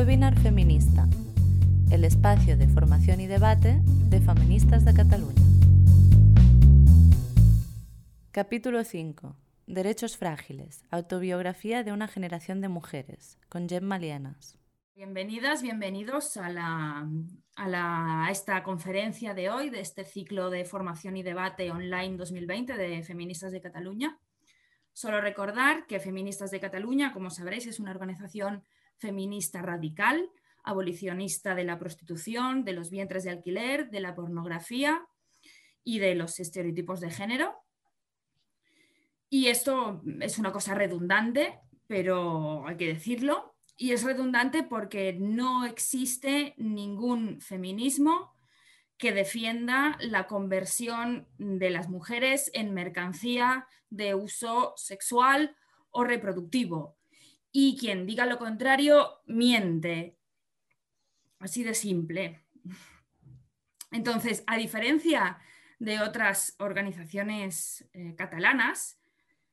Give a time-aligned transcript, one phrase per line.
[0.00, 1.06] Webinar Feminista,
[1.92, 5.42] el espacio de formación y debate de feministas de Cataluña.
[8.30, 9.36] Capítulo 5.
[9.66, 10.86] Derechos frágiles.
[10.90, 14.58] Autobiografía de una generación de mujeres, con Gemma Lienas.
[14.94, 17.06] Bienvenidas, bienvenidos a, la,
[17.56, 23.02] a, esta conferencia de hoy, de este ciclo de formación y debate online 2020 de
[23.02, 24.18] Feministas de Cataluña.
[24.94, 28.64] Solo recordar que Feministas de Cataluña, como sabréis, es una organización
[29.00, 30.30] feminista radical,
[30.62, 35.04] abolicionista de la prostitución, de los vientres de alquiler, de la pornografía
[35.82, 37.54] y de los estereotipos de género.
[39.28, 43.54] Y esto es una cosa redundante, pero hay que decirlo.
[43.76, 48.36] Y es redundante porque no existe ningún feminismo
[48.98, 55.56] que defienda la conversión de las mujeres en mercancía de uso sexual
[55.90, 56.99] o reproductivo.
[57.52, 60.16] Y quien diga lo contrario, miente.
[61.38, 62.44] Así de simple.
[63.90, 65.38] Entonces, a diferencia
[65.78, 69.00] de otras organizaciones eh, catalanas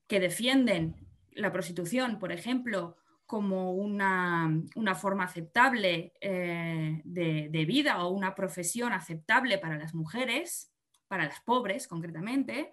[0.07, 0.95] que defienden
[1.31, 4.49] la prostitución, por ejemplo, como una,
[4.95, 10.73] forma aceptable eh, de, vida o una profesión aceptable para las mujeres,
[11.07, 12.71] para las pobres concretamente,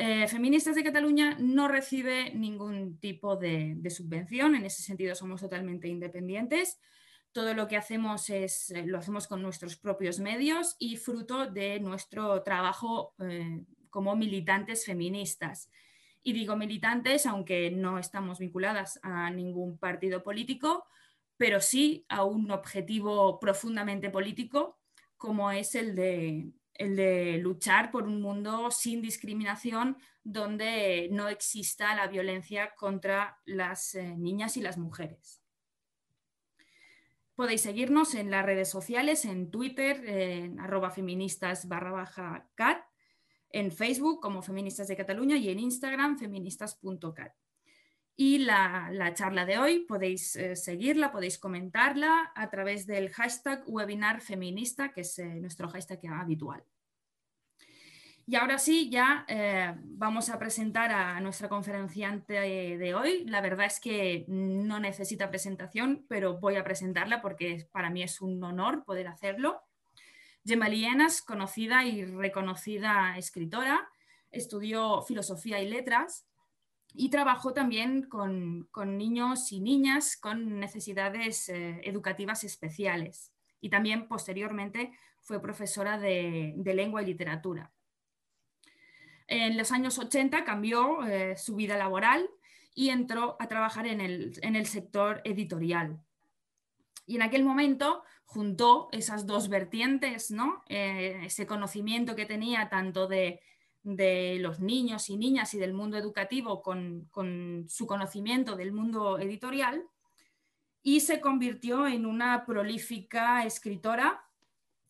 [0.00, 5.88] eh, Feministas de Cataluña no recibe ningún tipo de, subvención, en ese sentido somos totalmente
[5.88, 6.80] independientes.
[7.32, 11.80] Todo lo que hacemos es, eh, lo hacemos con nuestros propios medios y fruto de
[11.80, 13.14] nuestro trabajo
[13.90, 15.68] como militantes feministas.
[16.22, 20.86] Y digo militantes, aunque no estamos vinculadas a ningún partido político,
[21.36, 24.78] pero sí a un objetivo profundamente político,
[25.16, 31.94] como es el de, el de luchar por un mundo sin discriminación, donde no exista
[31.94, 35.42] la violencia contra las eh, niñas y las mujeres.
[37.34, 42.82] Podéis seguirnos en las redes sociales, en Twitter, en arroba feministas barra baja cat,
[43.50, 47.32] en Facebook como Feministas de Cataluña y en Instagram feministas.cat.
[48.20, 54.20] Y la, charla de hoy podéis eh, seguirla, podéis comentarla a través del hashtag webinar
[54.20, 56.64] feminista, que es eh, nuestro hashtag habitual.
[58.26, 63.24] Y ahora sí, ya eh, vamos a presentar a nuestra conferenciante de hoy.
[63.24, 68.20] La verdad es que no necesita presentación, pero voy a presentarla porque para mí es
[68.20, 69.62] un honor poder hacerlo.
[70.44, 73.88] Gemma Lienas, conocida y reconocida escritora,
[74.32, 76.28] estudió filosofía y letras
[76.94, 78.68] y trabajó también con,
[78.98, 83.32] niños y niñas con necesidades eh, educativas especiales.
[83.60, 87.72] Y también posteriormente fue profesora de, lengua y literatura.
[89.26, 92.28] En los años 80 cambió eh, su vida laboral
[92.74, 96.00] y entró a trabajar en el sector editorial.
[97.08, 100.62] Y en aquel momento juntó esas dos vertientes, ¿no?
[100.68, 103.40] Eh, ese conocimiento que tenía tanto de,
[103.96, 107.08] los niños y niñas y del mundo educativo con,
[107.68, 109.84] su conocimiento del mundo editorial
[110.82, 114.24] y se convirtió en una prolífica escritora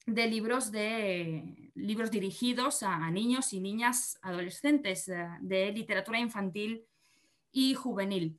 [0.06, 5.10] de libros, de, libros dirigidos a, niños y niñas adolescentes,
[5.40, 6.86] de literatura infantil
[7.52, 8.38] y juvenil.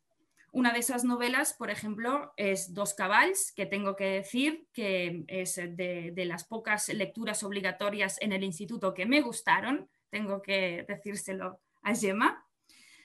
[0.51, 5.55] Una de esas novelas, por ejemplo, es Dos Cabals, que tengo que decir que es
[5.55, 11.95] de, las pocas lecturas obligatorias en el instituto que me gustaron, tengo que decírselo a
[11.95, 12.45] Gemma.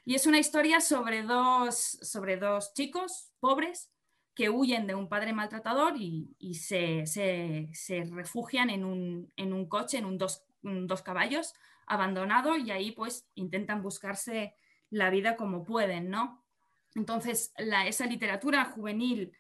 [0.05, 3.91] Y es una historia sobre dos, sobre dos chicos pobres
[4.35, 7.05] que huyen de un padre maltratador y, se,
[8.11, 11.55] refugian en un, coche, en un dos, dos, caballos
[11.87, 14.55] abandonado y ahí pues intentan buscarse
[14.91, 16.45] la vida como pueden, ¿no?
[16.95, 19.33] Entonces, esa literatura juvenil,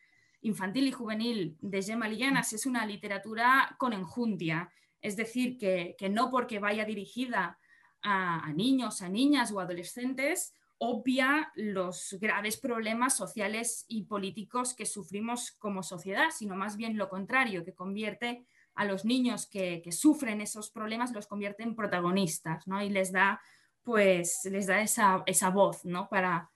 [0.43, 4.73] infantil y juvenil de Gemma Lillanas es una literatura con enjundia,
[5.05, 7.59] es decir, que, no porque vaya dirigida
[8.03, 15.53] a, niños, a niñas o adolescentes, obvia los graves problemas sociales y políticos que sufrimos
[15.53, 20.71] como sociedad, sino más bien lo contrario, que convierte a los niños que, sufren esos
[20.71, 22.83] problemas, los convierte en protagonistas, ¿no?
[22.83, 23.43] Y les da,
[23.83, 26.09] pues, les da esa, esa voz, ¿no?
[26.09, 26.51] Para,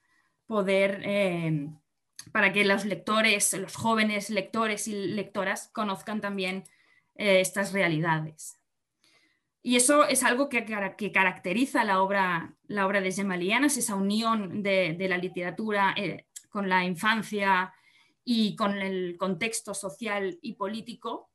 [0.47, 1.69] poder, eh,
[2.33, 6.65] para que los lectores, los jóvenes lectores y lectoras conozcan también
[7.19, 8.59] eh, estas realidades.
[9.63, 13.97] Y eso es algo que, que, caracteriza la obra, la obra de Gemma Lianas, esa
[13.97, 17.75] unión de, la literatura eh, con la infancia
[18.25, 21.29] y con el contexto social y político,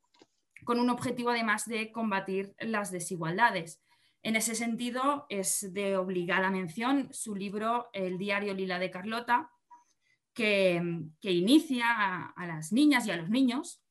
[0.63, 3.81] con un objetivo además de combatir las desigualdades.
[4.21, 9.51] En ese sentido, es de obligada mención su libro El diario Lila de Carlota,
[10.33, 10.81] que,
[11.21, 13.82] inicia a, las niñas y a los niños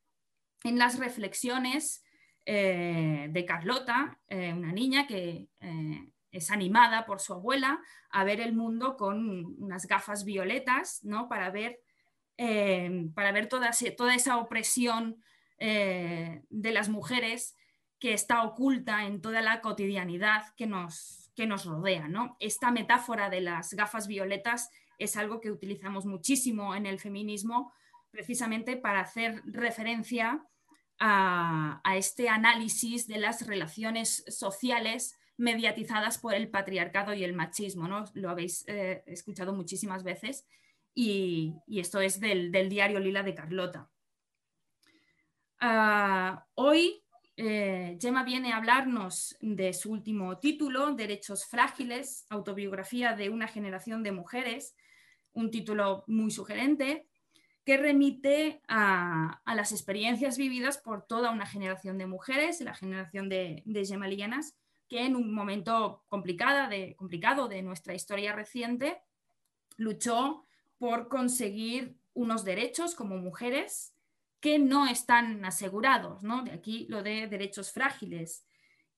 [0.65, 2.05] en las reflexiones
[2.45, 7.81] eh, de Carlota, eh, una niña que eh, es animada por su abuela
[8.11, 11.29] a ver el mundo con unas gafas violetas, ¿no?
[11.29, 11.81] Para ver,
[13.15, 15.23] para ver toda, toda, esa opresión
[15.59, 17.55] de las mujeres
[18.01, 22.09] que está oculta en toda la cotidianidad que nos, que nos rodea.
[22.09, 22.37] ¿no?
[22.41, 27.73] Esta metáfora de las gafas violetas es algo que utilizamos muchísimo en el feminismo
[28.11, 30.45] precisamente para hacer referencia
[31.05, 37.89] a, este análisis de las relaciones sociales mediatizadas por el patriarcado y el machismo.
[37.89, 38.05] ¿no?
[38.15, 40.47] Lo habéis eh, escuchado muchísimas veces
[40.95, 43.91] y, esto es del, diario Lila de Carlota.
[45.59, 47.03] Ah, hoy
[47.37, 54.05] eh, Gemma viene a hablarnos de su último título, Derechos Frágiles, autobiografía de una generación
[54.05, 54.77] de mujeres,
[55.33, 57.09] un título muy sugerente
[57.65, 63.63] que remite a, las experiencias vividas por toda una generación de mujeres, la generación de,
[63.65, 63.85] de
[64.89, 69.01] que en un momento complicado de, complicado de nuestra historia reciente
[69.77, 70.45] luchó
[70.77, 73.95] por conseguir unos derechos como mujeres
[74.41, 76.43] que no están asegurados, ¿no?
[76.43, 78.45] De aquí lo de derechos frágiles.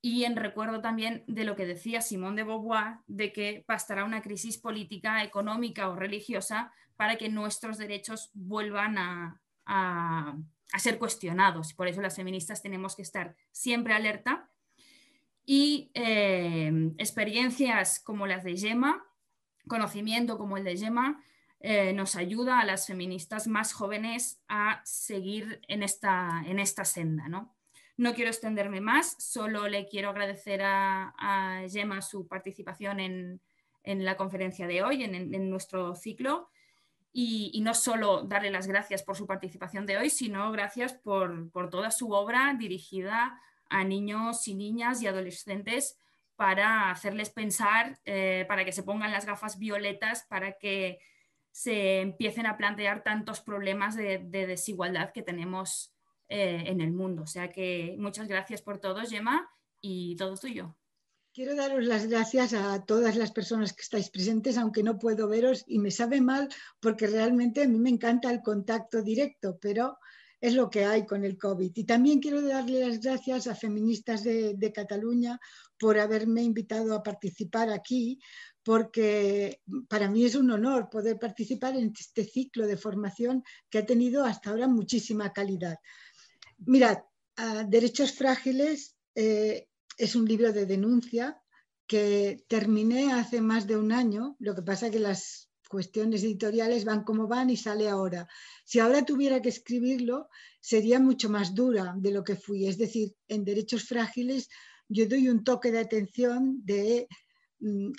[0.05, 4.21] Y en recuerdo también de lo que decía Simón de Beauvoir, de que bastará una
[4.21, 9.41] crisis política, económica o religiosa para que nuestros derechos vuelvan a,
[10.77, 11.73] ser cuestionados.
[11.73, 14.51] Por eso las feministas tenemos que estar siempre alerta.
[15.47, 19.07] Y eh, experiencias como las de Gemma,
[19.69, 21.25] conocimiento como el de Gemma,
[21.61, 27.27] eh, nos ayuda a las feministas más jóvenes a seguir en esta, en esta senda.
[27.31, 27.54] ¿no?
[27.97, 33.41] No quiero extenderme más, solo le quiero agradecer a, Gemma su participación en,
[33.85, 36.49] la conferencia de hoy, en, nuestro ciclo.
[37.13, 41.91] Y, no solo darle las gracias por su participación de hoy, sino gracias por, toda
[41.91, 45.97] su obra dirigida a niños y niñas y adolescentes
[46.35, 50.99] para hacerles pensar, eh, para que se pongan las gafas violetas, para que
[51.55, 55.94] se empiecen a plantear tantos problemas de, desigualdad que tenemos
[56.29, 57.23] eh, en el mundo.
[57.23, 59.49] O sea que muchas gracias por todo, Gemma,
[59.81, 60.77] y todo tuyo.
[61.35, 65.65] Quiero daros las gracias a todas las personas que estáis presentes, aunque no puedo veros
[65.67, 66.49] y me sabe mal
[66.81, 69.99] porque realmente a mí me encanta el contacto directo, pero
[70.41, 71.73] es lo que hay con el COVID.
[71.75, 75.41] Y también quiero darle las gracias a feministas de, de Cataluña
[75.79, 78.21] por haberme invitado a participar aquí,
[78.63, 83.87] porque para mí es un honor poder participar en este ciclo de formación que ha
[83.87, 85.79] tenido hasta ahora muchísima calidad.
[86.59, 86.99] Mirad,
[87.69, 89.69] Derechos Frágiles eh,
[89.99, 91.41] es un libro de denuncia
[91.87, 97.05] que terminé hace más de un año, lo que pasa que las cuestiones editoriales van
[97.05, 98.29] como van y sale ahora.
[98.65, 100.29] Si ahora tuviera que escribirlo,
[100.61, 102.67] sería mucho más dura de lo que fui.
[102.67, 104.49] Es decir, en Derechos Frágiles
[104.89, 107.09] yo doy un toque de atención de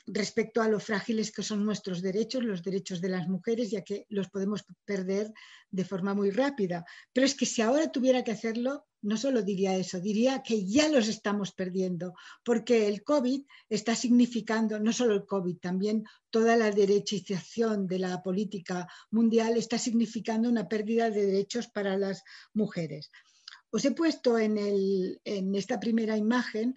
[0.05, 4.05] respecto a lo frágiles que son nuestros derechos, los derechos de las mujeres, ya que
[4.09, 5.33] los podemos perder
[5.71, 6.85] de forma muy rápida.
[7.11, 10.89] Pero es que si ahora tuviera que hacerlo, no solo diría eso, diría que ya
[10.89, 12.13] los estamos perdiendo,
[12.43, 18.21] porque el COVID está significando, no solo el COVID, también toda la derechización de la
[18.21, 23.09] política mundial está significando una pérdida de derechos para las mujeres.
[23.71, 26.75] Os he puesto en, en esta primera imagen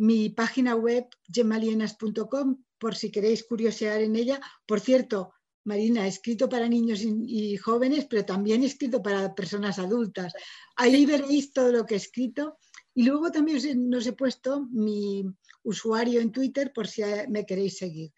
[0.00, 4.40] mi página web gemalienas.com por si queréis curiosear en ella.
[4.64, 9.78] Por cierto, Marina, he escrito para niños y, jóvenes, pero también he escrito para personas
[9.78, 10.32] adultas.
[10.76, 12.56] Ahí veréis todo lo que he escrito.
[12.94, 15.22] Y luego también os he, puesto mi
[15.64, 18.10] usuario en Twitter por si me queréis seguir.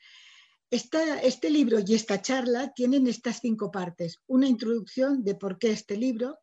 [0.71, 4.23] este libro y esta charla tienen estas cinco partes.
[4.29, 6.39] Una introducción de por qué este libro,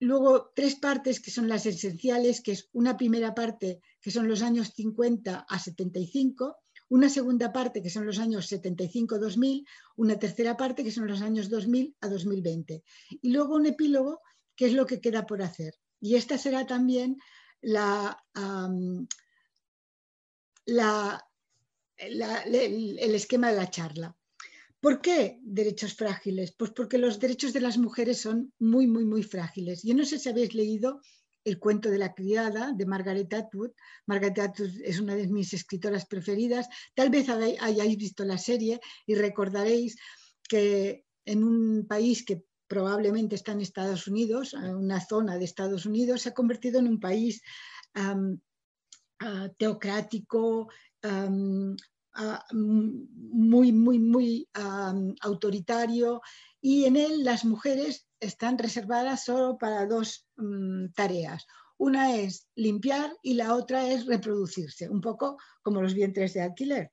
[0.00, 4.42] Luego, tres partes que son las esenciales, que es una primera parte que son los
[4.42, 6.56] años 50 a 75,
[6.88, 11.48] una segunda parte que son los años 75-2000, una tercera parte que son los años
[11.48, 12.82] 2000 a 2020.
[13.22, 14.20] Y luego un epílogo
[14.54, 15.74] que es lo que queda por hacer.
[16.00, 17.16] Y esta será también
[17.62, 18.22] la,
[21.96, 24.16] el esquema de la charla.
[24.84, 26.52] ¿Por qué derechos frágiles?
[26.52, 29.82] Pues porque los derechos de las mujeres son muy, muy, muy frágiles.
[29.82, 31.00] Yo no sé si habéis leído
[31.42, 33.70] el cuento de la criada de Margaret Atwood.
[34.04, 36.68] Margaret Atwood es una de mis escritoras preferidas.
[36.94, 39.96] Tal vez hayáis visto la serie y recordaréis
[40.46, 46.20] que en un país que probablemente está en Estados Unidos, una zona de Estados Unidos,
[46.20, 47.40] se ha convertido en un país
[47.94, 48.20] ah,
[49.56, 50.68] teocrático,
[52.14, 54.48] ah, muy, muy, muy
[55.20, 56.20] autoritario
[56.60, 61.46] y en él las mujeres están reservadas solo para dos mm, tareas.
[61.76, 66.92] Una es limpiar y la otra es reproducirse, un poco como los vientres de alquiler.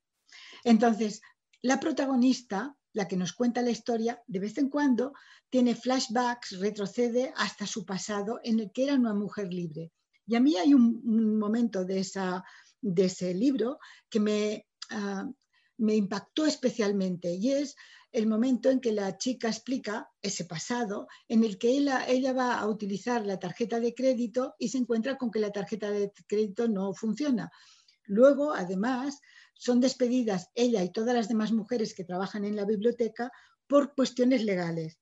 [0.63, 1.21] Entonces,
[1.61, 5.13] la protagonista, la que nos cuenta la historia, de vez en cuando
[5.49, 9.91] tiene flashbacks, retrocede hasta su pasado en el que era una mujer libre.
[10.25, 12.43] Y a mí hay un, momento de, esa,
[12.81, 15.29] de, ese libro que me, ah,
[15.77, 17.75] me impactó especialmente y es
[18.11, 22.59] el momento en que la chica explica ese pasado, en el que ella, ella, va
[22.59, 26.67] a utilizar la tarjeta de crédito y se encuentra con que la tarjeta de crédito
[26.67, 27.49] no funciona.
[28.05, 29.21] Luego, además,
[29.53, 33.31] son despedidas ella y todas las demás mujeres que trabajan en la biblioteca
[33.67, 34.99] por cuestiones legales.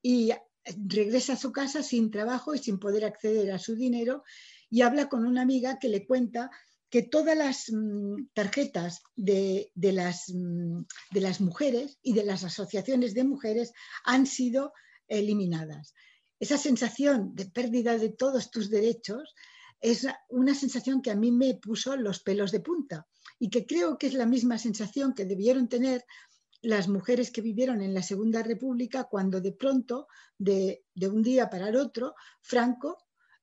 [0.00, 0.32] Y
[0.64, 4.22] regresa a su casa sin trabajo y sin poder acceder a su dinero
[4.70, 6.50] y habla con una amiga que le cuenta
[6.92, 13.14] que todas las mm, tarjetas de, las, mm, de, las, mujeres y de las asociaciones
[13.14, 13.72] de mujeres
[14.04, 14.74] han sido
[15.08, 15.94] eliminadas.
[16.38, 19.34] Esa sensación de pérdida de todos tus derechos
[19.80, 23.06] es una sensación que a mí me puso los pelos de punta
[23.38, 26.04] y que creo que es la misma sensación que debieron tener
[26.60, 31.48] las mujeres que vivieron en la Segunda República cuando de pronto, de, de un día
[31.48, 32.98] para el otro, Franco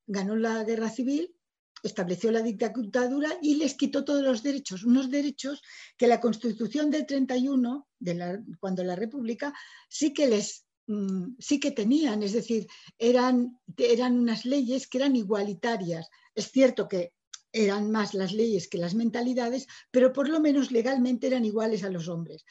[0.06, 1.36] ganó la guerra civil
[1.84, 5.62] estableció la dictadura y les quitó todos los derechos, unos derechos
[5.98, 9.54] que la Constitución del 31, de cuando la República,
[9.88, 12.68] sí que les mm, sí que tenían, es decir,
[12.98, 16.10] eran, eran unas leyes que eran igualitarias.
[16.36, 17.14] Es cierto que
[17.52, 21.90] eran más las leyes que las mentalidades, pero por lo menos legalmente eran iguales a
[21.90, 22.46] los hombres.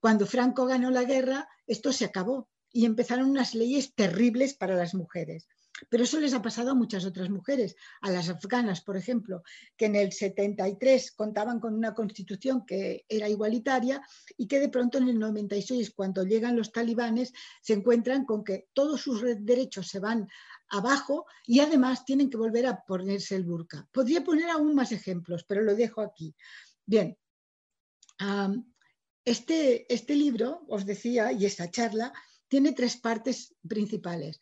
[0.00, 4.94] Cuando Franco ganó la guerra, esto se acabó y empezaron unas leyes terribles para las
[4.94, 5.46] mujeres.
[5.88, 9.42] Pero eso les ha pasado a muchas otras mujeres, a las afganas, por ejemplo,
[9.76, 14.02] que en el 73 contaban con una constitución que era igualitaria
[14.36, 18.68] y que de pronto en el 96, cuando llegan los talibanes, se encuentran con que
[18.72, 20.28] todos sus derechos se van
[20.68, 23.86] abajo y además tienen que volver a ponerse el burka.
[23.92, 26.34] Podría poner aún más ejemplos, pero lo dejo aquí.
[26.84, 27.16] Bien,
[29.24, 32.12] este, este libro, os decía, y esta charla,
[32.48, 34.40] tiene tres partes principales.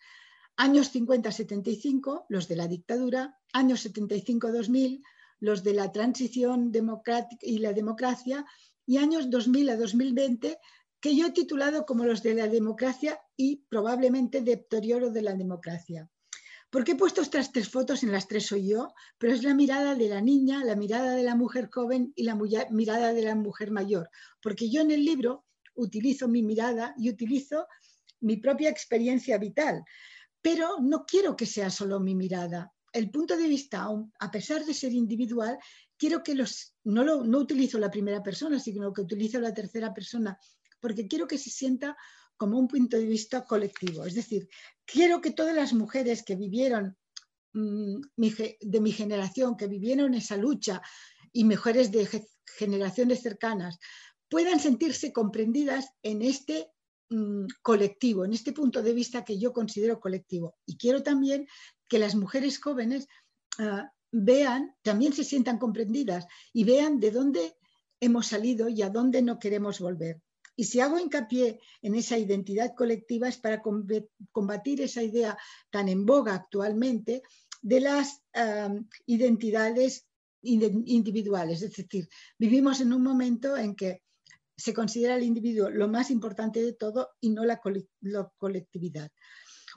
[0.62, 5.02] Años 50-75, los de la dictadura, años 75-2000,
[5.38, 8.45] los de la transición democrática y la democracia,
[8.85, 10.59] y años 2000 a 2020,
[11.00, 16.11] que yo he titulado como los de la democracia y probablemente deterioro de la democracia.
[16.69, 19.95] Porque he puesto estas tres fotos, en las tres soy yo, pero es la mirada
[19.95, 22.37] de la niña, la mirada de la mujer joven y la
[22.69, 24.11] mirada de la mujer mayor.
[24.43, 27.67] Porque yo en el libro utilizo mi mirada y utilizo
[28.21, 29.85] mi propia experiencia vital
[30.42, 32.73] pero no quiero que sea solo mi mirada.
[32.92, 33.87] El punto de vista,
[34.18, 35.59] a pesar de ser individual,
[35.97, 39.94] quiero que los, no, lo, no utilizo la primera persona, sino que utilizo la tercera
[39.94, 40.38] persona,
[40.80, 41.97] porque quiero que se sienta
[42.37, 44.04] como un punto de vista colectivo.
[44.06, 44.49] Es decir,
[44.85, 46.97] quiero que todas las mujeres que vivieron
[47.52, 50.80] mm, de mi generación, que vivieron esa lucha,
[51.32, 52.09] y mujeres de
[52.56, 53.78] generaciones cercanas,
[54.28, 56.70] puedan sentirse comprendidas en este
[57.12, 60.55] Mm, colectivo, en este punto de vista que yo considero colectivo.
[60.64, 61.49] Y quiero también
[61.88, 63.09] que las mujeres jóvenes
[63.59, 67.57] ah, vean, también se sientan comprendidas y vean de dónde
[67.99, 70.23] hemos salido y a dónde no queremos volver.
[70.55, 73.61] Y si hago hincapié en esa identidad colectiva es para
[74.31, 75.37] combatir esa idea
[75.71, 77.23] tan en boga actualmente
[77.61, 78.23] de las
[79.07, 80.07] identidades
[80.43, 81.62] individuales.
[81.62, 84.02] Es decir, vivimos en un momento en que
[84.61, 87.61] se considera el individuo lo más importante de todo y no la,
[88.37, 89.11] colectividad.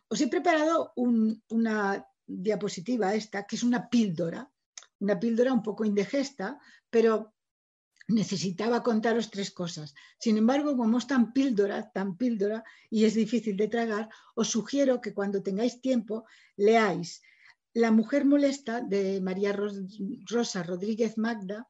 [0.10, 4.50] Os he preparado una diapositiva esta, que es una píldora,
[5.00, 6.60] una píldora un poco indigesta,
[6.90, 7.34] pero
[8.08, 9.96] necesitaba contaros tres cosas.
[10.20, 15.00] Sin embargo, como es tan píldora, tan píldora y es difícil de tragar, os sugiero
[15.00, 16.26] que cuando tengáis tiempo
[16.58, 17.22] leáis
[17.76, 21.68] La mujer molesta de María Rosa Rodríguez Magda,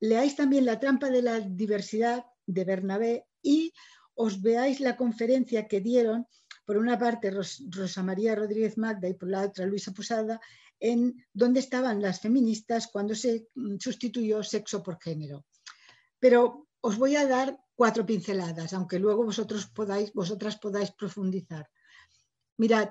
[0.00, 3.72] leáis también La trampa de la diversidad de Bernabé y
[4.14, 6.26] os veáis la conferencia que dieron,
[6.64, 10.40] por una parte Rosa María Rodríguez Magda y por la otra Luisa Posada,
[10.78, 15.44] en dónde estaban las feministas cuando se mm, sustituyó sexo por género.
[16.18, 21.68] Pero os voy a dar cuatro pinceladas, aunque luego vosotros podáis, vosotras podáis profundizar.
[22.58, 22.90] Mirad,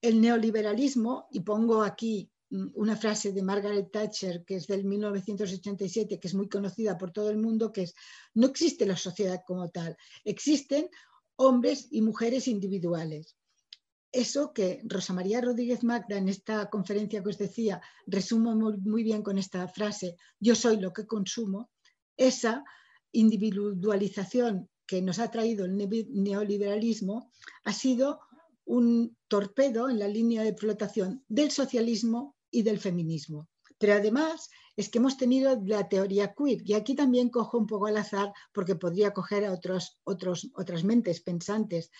[0.00, 6.28] el neoliberalismo, y pongo aquí una frase de Margaret Thatcher, que es del 1987, que
[6.28, 7.94] es muy conocida por todo el mundo, que es,
[8.34, 10.88] no existe la sociedad como tal, existen
[11.36, 13.36] hombres y mujeres individuales.
[14.12, 19.22] Eso que Rosa María Rodríguez Magda en esta conferencia que os decía, resumo muy, bien
[19.22, 21.70] con esta frase, yo soy lo que consumo,
[22.16, 22.64] esa
[23.12, 27.30] individualización que nos ha traído el neoliberalismo
[27.64, 28.20] ha sido
[28.64, 33.48] un torpedo en la línea de flotación del socialismo y del feminismo.
[33.78, 37.86] Pero además es que hemos tenido la teoría queer, y aquí también cojo un poco
[37.86, 41.90] al azar porque podría coger a otros, otros, otras mentes pensantes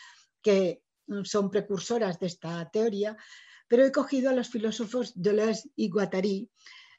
[0.42, 0.82] que
[1.24, 3.16] son precursoras de esta teoría,
[3.68, 6.50] pero he cogido a los filósofos Deleuze y Guattari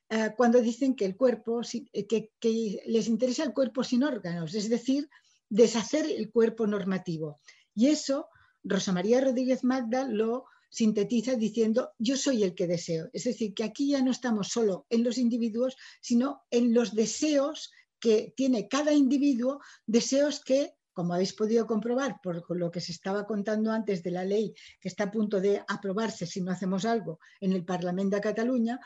[0.09, 4.53] eh, cuando dicen que el cuerpo, eh, que, que les interesa el cuerpo sin órganos,
[4.53, 5.09] es decir,
[5.49, 7.39] deshacer el cuerpo normativo.
[7.73, 8.27] Y eso
[8.63, 13.09] Rosa María Rodríguez Magda lo sintetiza diciendo yo soy el que deseo.
[13.13, 17.71] Es decir, que aquí ya no estamos solo en los individuos, sino en los deseos
[17.99, 23.25] que tiene cada individuo, deseos que, como habéis podido comprobar por lo que se estaba
[23.25, 27.19] contando antes de la ley que está a punto de aprobarse si no hacemos algo
[27.39, 28.79] en el Parlamento de Cataluña,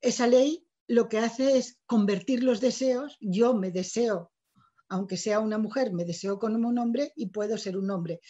[0.00, 4.32] esa ley lo que hace es convertir los deseos, yo me deseo,
[4.88, 8.20] aunque sea una mujer, me deseo como un hombre y puedo ser un hombre.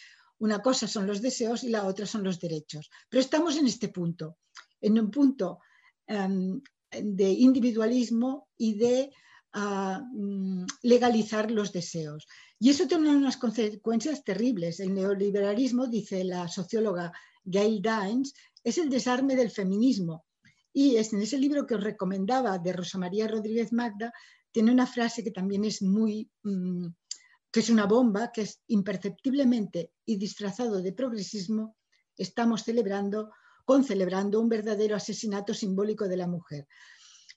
[0.40, 2.90] Una cosa son los deseos y la otra son los derechos.
[3.08, 4.38] Pero estamos en este punto,
[4.80, 5.60] en un punto
[6.06, 9.12] em, de individualismo y de
[9.52, 12.26] ah, mm, legalizar los deseos.
[12.58, 14.80] Y eso tiene unas consecuencias terribles.
[14.80, 17.12] El neoliberalismo, dice la socióloga
[17.44, 20.24] Gail Dines, es el desarme del feminismo.
[20.72, 24.12] Y es en ese libro que os recomendaba de Rosa María Rodríguez Magda,
[24.52, 26.86] tiene una frase que también es muy mm,
[27.50, 31.76] que es una bomba que es imperceptiblemente y disfrazado de progresismo,
[32.16, 33.32] estamos celebrando,
[33.64, 36.66] concelebrando un verdadero asesinato simbólico de la mujer.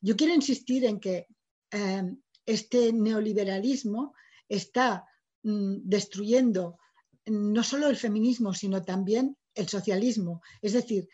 [0.01, 1.27] Yo quiero insistir en que
[1.71, 4.13] em, este neoliberalismo
[4.47, 5.05] está
[5.43, 6.77] mm, destruyendo
[7.25, 10.41] no solo el feminismo, sino también el socialismo.
[10.61, 11.07] Es decir,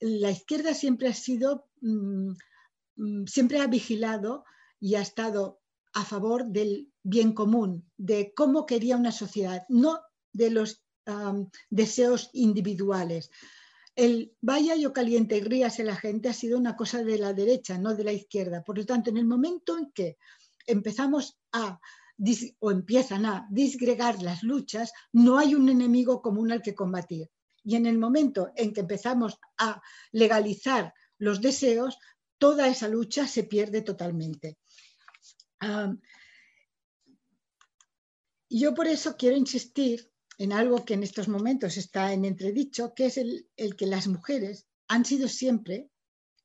[0.00, 2.32] la izquierda siempre ha sido, mm,
[2.96, 4.44] mm, siempre ha vigilado
[4.80, 5.59] y ha estado
[5.92, 10.00] a favor del bien común, de cómo quería una sociedad, no
[10.32, 10.84] de los
[11.70, 13.30] deseos individuales.
[13.96, 17.78] El vaya yo caliente y ríase la gente ha sido una cosa de la derecha,
[17.78, 18.62] no de la izquierda.
[18.62, 20.16] Por lo tanto, en el momento en que
[20.66, 21.80] empezamos a
[22.58, 27.30] o empiezan a disgregar las luchas, no hay un enemigo común al que combatir.
[27.64, 29.80] Y en el momento en que empezamos a
[30.12, 31.98] legalizar los deseos,
[32.38, 34.59] toda esa lucha se pierde totalmente
[38.48, 43.06] yo por eso quiero insistir en algo que en estos momentos está en entredicho, que
[43.06, 43.46] es el,
[43.76, 45.90] que las mujeres han sido siempre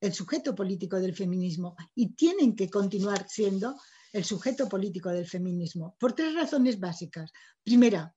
[0.02, 3.80] el sujeto político del feminismo y tienen que continuar siendo
[4.12, 7.32] el sujeto político del feminismo por tres razones básicas.
[7.64, 8.14] Primera,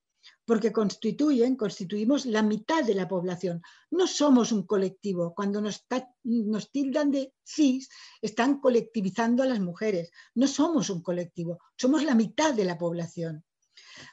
[0.48, 3.60] porque constituyen, constituimos la mitad de la población.
[3.90, 5.34] No somos un colectivo.
[5.34, 7.90] Cuando nos, tildan de cis,
[8.22, 10.10] están colectivizando a las mujeres.
[10.34, 13.44] No somos un colectivo, somos la mitad de la población.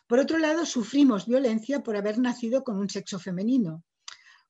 [0.08, 3.86] Por otro lado, sufrimos violencia por haber nacido con un sexo femenino.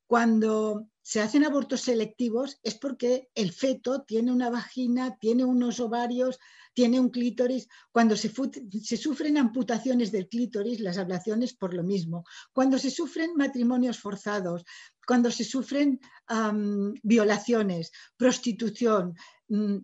[0.08, 6.40] Cuando se hacen abortos selectivos es porque el feto tiene una vagina, tiene unos ovarios,
[6.74, 7.68] tiene un clítoris.
[7.92, 8.30] Cuando se,
[8.98, 12.24] sufren amputaciones del clítoris, las ablaciones por lo mismo.
[12.54, 14.64] Cuando se sufren matrimonios forzados,
[15.08, 16.00] cuando se sufren
[17.04, 19.16] violaciones, prostitución,
[19.48, 19.78] mm,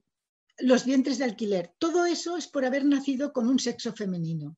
[0.59, 4.57] los vientres de alquiler, todo eso es por haber nacido con un sexo femenino.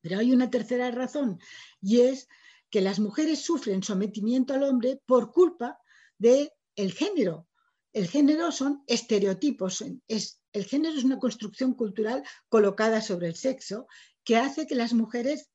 [0.00, 1.38] Pero hay una tercera razón
[1.80, 2.28] y es
[2.72, 5.78] que las mujeres sufren sometimiento al hombre por culpa
[6.18, 7.46] del el género.
[7.92, 9.84] El género son estereotipos.
[10.08, 13.86] Es, el género es una construcción cultural colocada sobre el sexo
[14.24, 15.50] que hace que las mujeres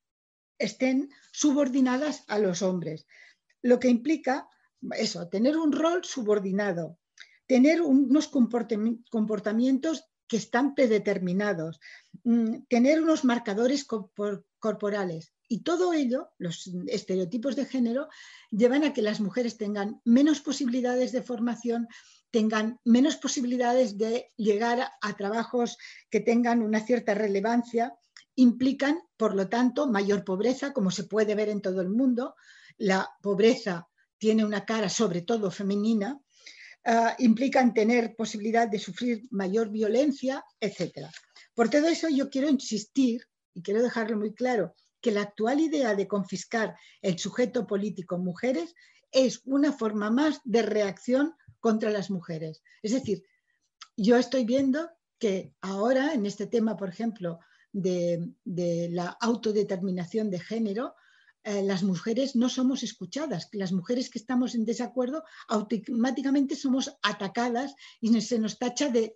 [0.60, 3.08] estén subordinadas a los hombres.
[3.64, 4.48] Lo que implica
[4.96, 7.00] eso, tener un rol subordinado,
[7.48, 11.80] tener unos comportamientos que están predeterminados,
[12.24, 13.88] mm, tener unos marcadores
[14.60, 15.34] corporales.
[15.48, 18.10] Y todo ello, los estereotipos de género,
[18.52, 21.88] llevan a que las mujeres tengan menos posibilidades de formación,
[22.32, 25.78] tengan menos posibilidades de llegar a, trabajos
[26.10, 27.96] que tengan una cierta relevancia,
[28.36, 32.36] implican, por lo tanto, mayor pobreza, como se puede ver en todo el mundo.
[32.78, 36.20] La pobreza tiene una cara sobre todo femenina,
[36.86, 41.08] ah, implican tener posibilidad de sufrir mayor violencia, etc.
[41.54, 43.22] Por todo eso yo quiero insistir,
[43.54, 44.76] y quiero dejarlo muy claro,
[45.08, 48.76] que la actual idea de confiscar el sujeto político mujeres
[49.10, 52.62] es una forma más de reacción contra las mujeres.
[52.84, 53.24] Es decir,
[53.96, 57.40] yo estoy viendo que ahora en este tema, por ejemplo,
[57.72, 58.34] de,
[58.92, 60.94] la autodeterminación de género,
[61.46, 63.48] eh, las mujeres no somos escuchadas.
[63.54, 69.16] Las mujeres que estamos en desacuerdo automáticamente somos atacadas y se nos tacha de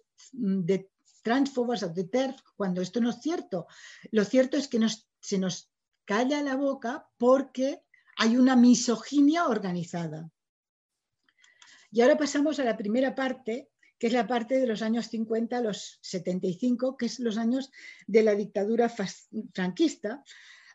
[1.22, 3.68] transfobas o de TERF, cuando esto no es cierto.
[4.12, 4.80] Lo cierto es que
[5.20, 5.71] se nos
[6.12, 7.84] calla la boca porque
[8.18, 10.30] hay una misoginia organizada.
[11.90, 15.58] Y ahora pasamos a la primera parte, que es la parte de los años 50
[15.58, 17.72] a los 75, que es los años
[18.08, 18.92] de la dictadura
[19.54, 20.22] franquista.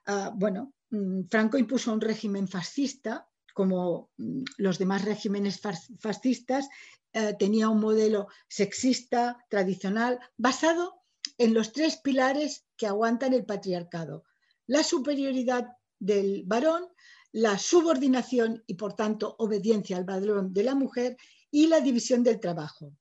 [0.07, 5.61] Ah, bueno, mm, Franco impuso un régimen fascista, como mm, los demás regímenes
[6.01, 6.67] fascistas,
[7.13, 11.03] eh, tenía un modelo sexista, tradicional, basado
[11.37, 14.25] en los tres pilares que aguantan el patriarcado.
[14.67, 15.67] La superioridad
[15.99, 16.85] del varón,
[17.33, 21.17] la subordinación y por tanto obediencia al varón de la mujer
[21.51, 22.93] y la división del trabajo.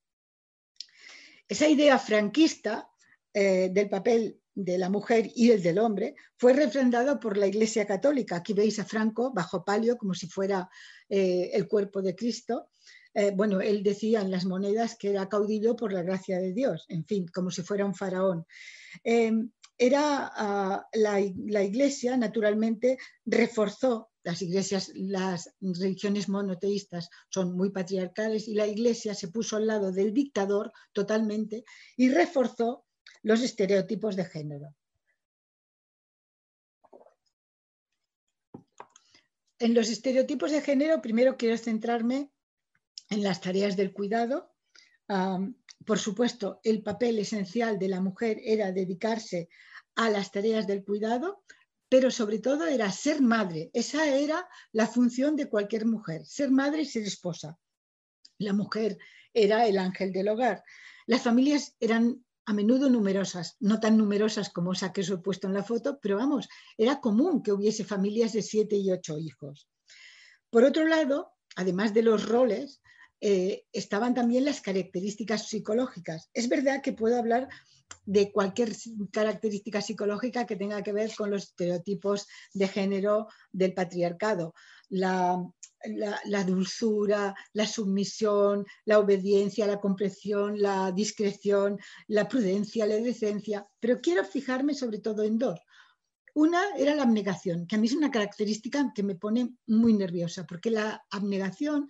[1.47, 2.89] Esa idea franquista
[3.33, 7.85] eh, del papel de la mujer y el del hombre fue refrendado por la Iglesia
[7.85, 8.37] Católica.
[8.37, 10.69] Aquí veis a Franco bajo palio como si fuera
[11.09, 12.69] eh, el cuerpo de Cristo
[13.17, 16.85] eh, bueno, él decía en las monedas que era caudillo por la gracia de Dios,
[16.89, 18.45] en fin, como si fuera un faraón.
[19.77, 28.55] Era ah, la, iglesia, naturalmente, reforzó las iglesias, las religiones monoteístas son muy patriarcales y
[28.55, 31.63] la iglesia se puso al lado del dictador totalmente
[31.95, 32.85] y reforzó
[33.21, 34.75] los estereotipos de género.
[39.59, 42.31] En los estereotipos de género, primero quiero centrarme
[43.09, 44.53] en las tareas del cuidado.
[45.85, 49.49] Por supuesto, el papel esencial de la mujer era dedicarse
[49.95, 51.43] a las tareas del cuidado,
[51.87, 53.69] pero sobre todo era ser madre.
[53.73, 57.57] Esa era la función de cualquier mujer, ser madre y ser esposa.
[58.37, 58.97] La mujer
[59.33, 60.63] era el ángel del hogar.
[61.05, 65.47] Las familias eran a menudo numerosas, no tan numerosas como esa que os he puesto
[65.47, 69.67] en la foto, pero vamos, era común que hubiese familias de siete y ocho hijos.
[70.49, 72.81] Por otro lado, además de los roles,
[73.21, 76.29] eh, estaban también las características psicológicas.
[76.33, 77.49] Es verdad que puedo hablar
[78.05, 78.71] de cualquier
[79.11, 84.53] característica psicológica que tenga que ver con los estereotipos de género del patriarcado.
[84.89, 85.43] La,
[86.45, 94.23] dulzura, la sumisión, la obediencia, la comprensión, la discreción, la prudencia, la decencia, pero quiero
[94.23, 95.59] fijarme sobre todo en dos.
[96.33, 100.45] Una era la abnegación, que a mí es una característica que me pone muy nerviosa,
[100.45, 101.87] porque la abnegación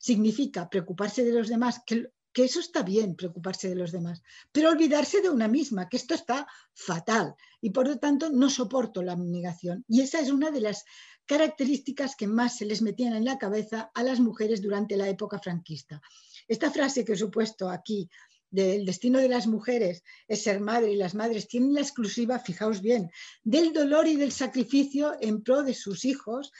[0.00, 4.70] significa preocuparse de los demás, que, que eso está bien, preocuparse de los demás, pero
[4.70, 9.12] olvidarse de una misma, que esto está fatal y por lo tanto no soporto la
[9.12, 9.84] abnegación.
[9.86, 10.84] Y esa es una de las
[11.26, 15.38] características que más se les metían en la cabeza a las mujeres durante la época
[15.38, 16.00] franquista.
[16.48, 18.08] Esta frase que os he puesto aquí
[18.50, 22.80] del destino de las mujeres es ser madre y las madres tienen la exclusiva, fijaos
[22.80, 23.10] bien,
[23.44, 26.52] del dolor y del sacrificio en pro de sus hijos,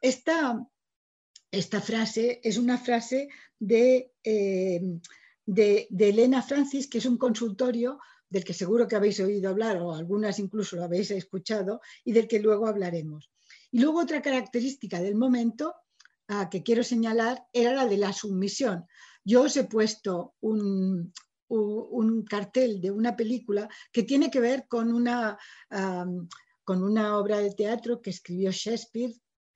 [0.00, 0.60] esta
[1.52, 3.28] esta frase es una frase
[3.60, 4.98] eh,
[5.44, 9.94] de, Elena Francis, que es un consultorio del que seguro que habéis oído hablar o
[9.94, 13.30] algunas incluso lo habéis escuchado y del que luego hablaremos.
[13.70, 15.74] Y luego otra característica del momento
[16.50, 18.86] que quiero señalar era la de la sumisión.
[19.22, 21.12] Yo os he puesto un,
[21.48, 25.38] un cartel de una película que tiene que ver con una,
[26.64, 29.12] con una obra de teatro que escribió Shakespeare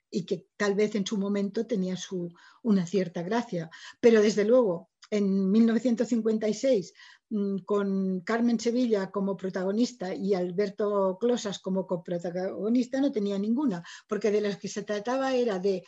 [0.09, 3.69] y que tal vez en su momento tenía su, una cierta gracia.
[3.99, 6.93] Pero desde luego, en 1956,
[7.29, 14.31] mm, con Carmen Sevilla como protagonista y Alberto Closas como coprotagonista, no tenía ninguna, porque
[14.31, 15.83] de las que se trataba era de,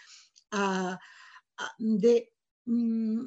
[0.51, 0.99] ah,
[1.57, 1.75] ah,
[2.65, 3.25] mm,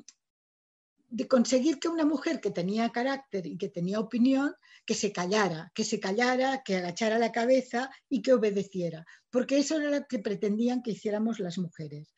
[1.13, 4.55] de conseguir que una mujer que tenía carácter y que tenía opinión,
[4.87, 9.79] que se callara, que se callara, que agachara la cabeza y que obedeciera, porque eso
[9.79, 12.15] era lo que pretendían que hiciéramos las mujeres.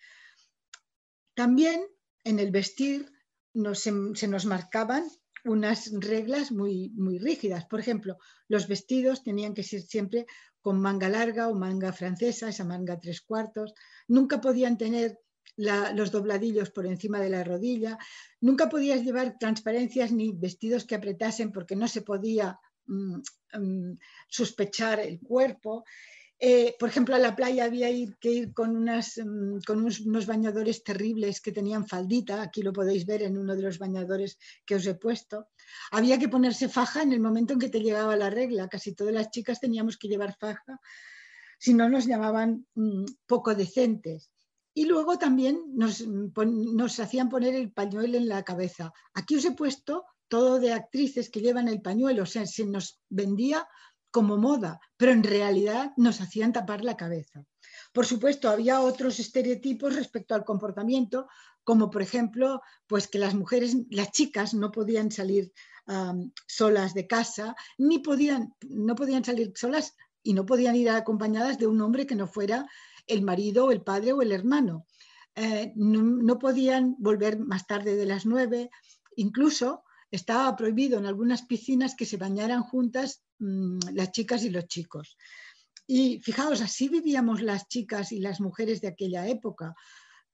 [1.35, 1.85] También
[2.23, 3.11] en el vestir
[3.75, 3.91] se,
[4.29, 5.05] nos marcaban
[5.45, 7.67] unas reglas muy, muy rígidas.
[7.67, 10.27] Por ejemplo, los vestidos tenían que ser siempre
[10.61, 13.75] con manga larga o manga francesa, esa manga tres cuartos.
[14.07, 15.19] Nunca podían tener
[15.57, 17.99] los dobladillos por encima de la rodilla.
[18.41, 23.21] Nunca podías llevar transparencias ni vestidos que apretasen porque no se podía mm,
[23.55, 25.85] mm, sospechar el cuerpo.
[26.39, 27.89] Eh, por ejemplo, a la playa había
[28.21, 33.39] que ir mm, con unos, bañadores terribles que tenían faldita, aquí lo podéis ver en
[33.39, 35.49] uno de los bañadores que os he puesto.
[35.93, 39.15] Había que ponerse faja en el momento en que te llegaba la regla, casi todas
[39.15, 40.81] las chicas teníamos que llevar faja,
[41.59, 42.67] si no nos llamaban
[43.27, 44.34] poco decentes.
[44.75, 48.93] Y luego también nos, hacían poner el pañuelo en la cabeza.
[49.15, 53.01] Aquí os he puesto todo de actrices que llevan el pañuelo, o sea, se nos
[53.09, 53.67] vendía
[54.11, 57.45] como moda, pero en realidad nos hacían tapar la cabeza.
[57.93, 61.29] Por supuesto, había otros estereotipos respecto al comportamiento,
[61.63, 65.53] como por ejemplo, pues que las mujeres, las chicas no podían salir
[66.47, 71.67] solas de casa, ni podían, no podían salir solas y no podían ir acompañadas de
[71.67, 72.67] un hombre que no fuera
[73.07, 74.87] el marido, el padre o el hermano.
[75.37, 78.71] Eh, no, podían volver más tarde de las nueve,
[79.17, 84.67] incluso estaba prohibido en algunas piscinas que se bañaran juntas mm, las chicas y los
[84.69, 85.17] chicos.
[85.87, 89.75] Y fijaos, así vivíamos las chicas y las mujeres de aquella época.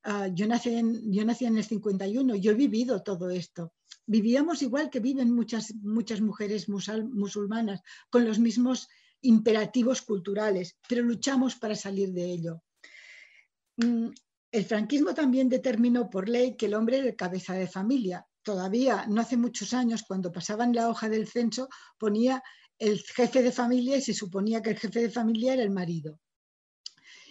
[0.02, 3.72] Ah, yo, nací en, yo nací en el 51, yo he vivido todo esto.
[4.06, 7.80] Vivíamos igual que viven muchas, muchas mujeres musulmanas,
[8.10, 8.88] con los mismos
[9.22, 12.62] imperativos culturales, pero luchamos para salir de ello.
[13.76, 14.08] Mm,
[14.52, 18.26] el franquismo también determinó por ley que el hombre era cabeza de familia.
[18.42, 22.42] Todavía, no hace muchos años, cuando pasaban la hoja del censo, ponía
[22.78, 26.18] el jefe de familia y se suponía que el jefe de familia era el marido.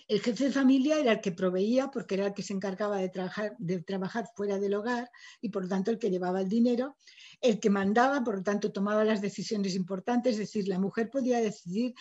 [0.09, 3.09] El jefe de familia era el que proveía porque era el que se encargaba de
[3.09, 5.07] trabajar, de trabajar fuera del hogar
[5.39, 6.97] y por lo tanto el que llevaba el dinero,
[7.39, 11.39] el que mandaba, por lo tanto tomaba las decisiones importantes, es decir, la mujer podía
[11.39, 11.93] decidir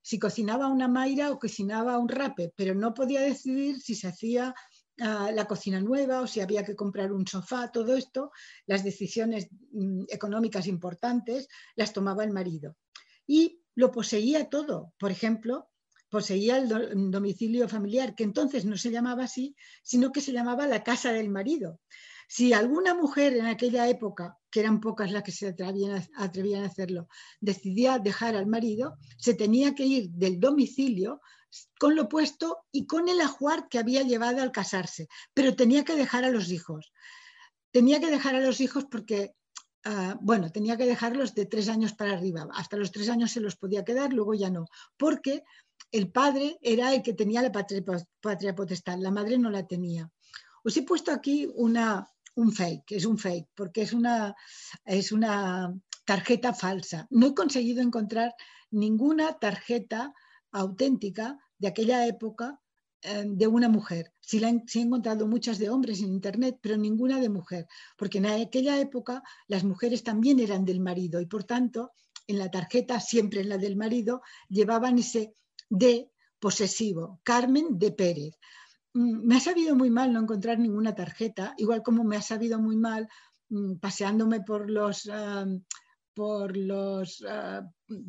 [0.00, 4.54] si cocinaba una maira o cocinaba un rape, pero no podía decidir si se hacía
[5.00, 8.30] ah, la cocina nueva o si había que comprar un sofá, todo esto,
[8.66, 12.76] las decisiones mm, económicas importantes las tomaba el marido.
[13.26, 14.92] Y lo poseía todo.
[14.98, 15.69] Por ejemplo,
[16.10, 16.68] poseía el
[17.10, 21.30] domicilio familiar, que entonces no se llamaba así, sino que se llamaba la casa del
[21.30, 21.80] marido.
[22.32, 27.08] Si alguna mujer en aquella época, que eran pocas las que se atrevían a, hacerlo,
[27.40, 31.20] decidía dejar al marido, se tenía que ir del domicilio
[31.78, 35.96] con lo puesto y con el ajuar que había llevado al casarse, pero tenía que
[35.96, 36.92] dejar a los hijos.
[37.72, 39.34] Tenía que dejar a los hijos porque,
[39.84, 42.46] ah, bueno, tenía que dejarlos de tres años para arriba.
[42.54, 45.42] Hasta los tres años se los podía quedar, luego ya no, porque
[45.92, 47.82] el padre era el que tenía la patria,
[48.20, 50.10] patria potestad, la madre no la tenía.
[50.62, 54.34] Os he puesto aquí una, un fake, es un fake, porque es una,
[54.84, 57.06] es una tarjeta falsa.
[57.10, 58.34] No he conseguido encontrar
[58.70, 60.12] ninguna tarjeta
[60.52, 62.60] auténtica de aquella época
[63.02, 64.12] eh, de una mujer.
[64.20, 67.66] Sí, sí he encontrado muchas de hombres en Internet, pero ninguna de mujer,
[67.96, 71.92] porque en aquella época las mujeres también eran del marido y por tanto
[72.26, 75.34] en la tarjeta, siempre en la del marido, llevaban ese
[75.70, 78.38] de posesivo, Carmen de Pérez.
[78.92, 82.58] Mm, me ha sabido muy mal no encontrar ninguna tarjeta, igual como me ha sabido
[82.58, 83.08] muy mal
[83.48, 85.46] mm, paseándome por los, ah,
[86.12, 87.62] por, los ah,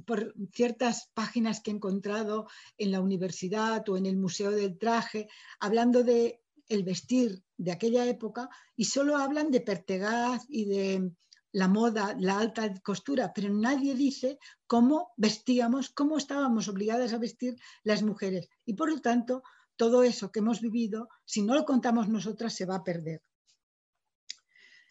[0.06, 2.48] por ciertas páginas que he encontrado
[2.78, 5.28] en la universidad o en el Museo del Traje,
[5.60, 11.12] hablando de el vestir de aquella época y solo hablan de Pertegaz y de
[11.52, 17.58] la moda, la alta costura, pero nadie dice cómo vestíamos, cómo estábamos obligadas a vestir
[17.84, 18.48] las mujeres.
[18.66, 19.44] Y por lo tanto,
[19.76, 23.22] todo eso que hemos vivido, si no lo contamos nosotras, se va a perder.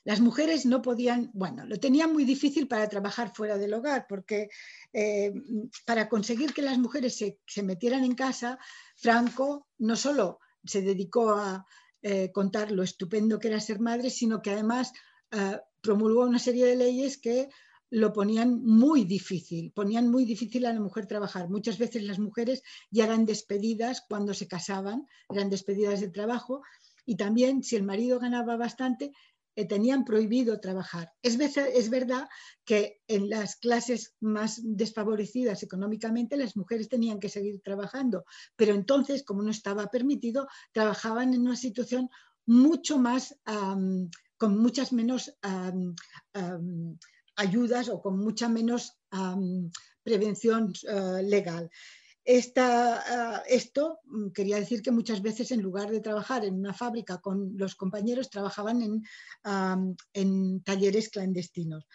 [0.05, 4.49] Las mujeres no podían, bueno, lo tenían muy difícil para trabajar fuera del hogar, porque
[4.92, 5.33] eh,
[5.85, 8.59] para conseguir que las mujeres se, metieran en casa,
[8.96, 11.66] Franco no solo se dedicó a
[12.03, 14.92] eh, contar lo estupendo que era ser madre, sino que además
[15.33, 17.49] eh, promulgó una serie de leyes que
[17.90, 21.49] lo ponían muy difícil, ponían muy difícil a la mujer trabajar.
[21.49, 26.62] Muchas veces las mujeres ya eran despedidas cuando se casaban, eran despedidas del trabajo
[27.05, 29.12] y también si el marido ganaba bastante,
[29.57, 31.12] eh, tenían prohibido trabajar.
[31.23, 32.29] Es, es verdad
[32.64, 39.25] que en las clases más desfavorecidas económicamente las mujeres tenían que seguir trabajando, pero entonces,
[39.25, 42.09] como no estaba permitido, trabajaban en una situación
[42.47, 43.37] mucho más,
[44.40, 45.37] con muchas menos
[47.37, 48.96] ayudas o con mucha menos
[50.03, 51.70] prevención eh, legal.
[52.57, 57.18] Ah, esto mm, quería decir que muchas veces en lugar de trabajar en una fábrica
[57.18, 59.03] con los compañeros, trabajaban en,
[60.14, 61.87] en talleres clandestinos.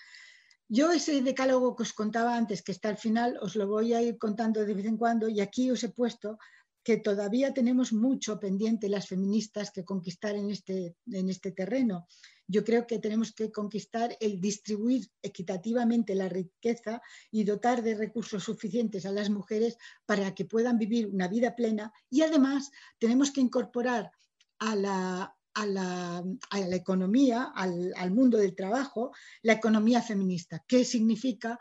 [0.67, 4.01] Yo ese decálogo que os contaba antes, que está al final, os lo voy a
[4.01, 6.37] ir contando de vez en cuando y aquí os he puesto
[6.85, 12.05] que todavía tenemos mucho pendiente las feministas que conquistar en este, en este terreno.
[12.47, 18.43] Yo creo que tenemos que conquistar el distribuir equitativamente la riqueza y dotar de recursos
[18.43, 23.41] suficientes a las mujeres para que puedan vivir una vida plena y además tenemos que
[23.41, 24.11] incorporar
[24.59, 25.33] a la,
[26.71, 30.63] economía, al, mundo del trabajo, la economía feminista.
[30.67, 31.59] ¿Qué significa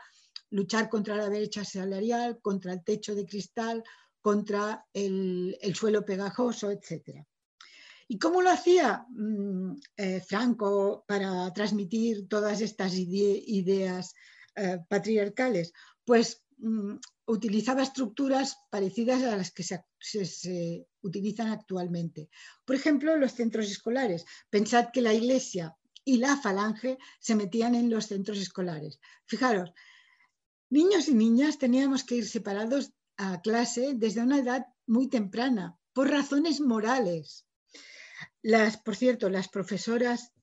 [0.51, 3.83] luchar contra la brecha salarial, contra el techo de cristal,
[4.21, 7.27] contra el, suelo pegajoso, etc.
[8.09, 14.15] ¿Y cómo lo hacía mm, eh, Franco para transmitir todas estas ideas
[14.57, 15.73] eh, patriarcales?
[16.05, 22.29] Pues mm, utilizaba estructuras parecidas a las que se, utilizan actualmente.
[22.65, 24.25] Por ejemplo, los centros escolares.
[24.51, 29.01] Pensad que la Iglesia y la falange se metían en los centros escolares.
[29.27, 29.73] Fijaros,
[30.69, 36.11] niños y niñas teníamos que ir separados a clase desde una edad muy temprana, por
[36.11, 37.47] razones morales.
[38.45, 40.35] Las, por cierto, las profesoras,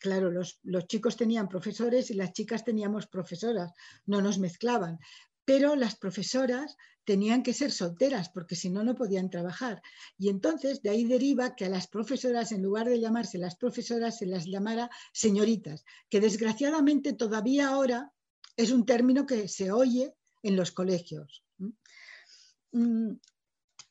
[0.00, 3.72] claro, los, los chicos tenían profesores y las chicas teníamos profesoras,
[4.06, 5.00] no nos mezclaban,
[5.44, 9.82] pero las profesoras tenían que ser solteras porque si no, no podían trabajar.
[10.16, 14.18] Y entonces de ahí deriva que a las profesoras, en lugar de llamarse las profesoras,
[14.18, 18.12] se las llamara señoritas, que desgraciadamente todavía ahora
[18.56, 21.42] es un término que se oye en los colegios.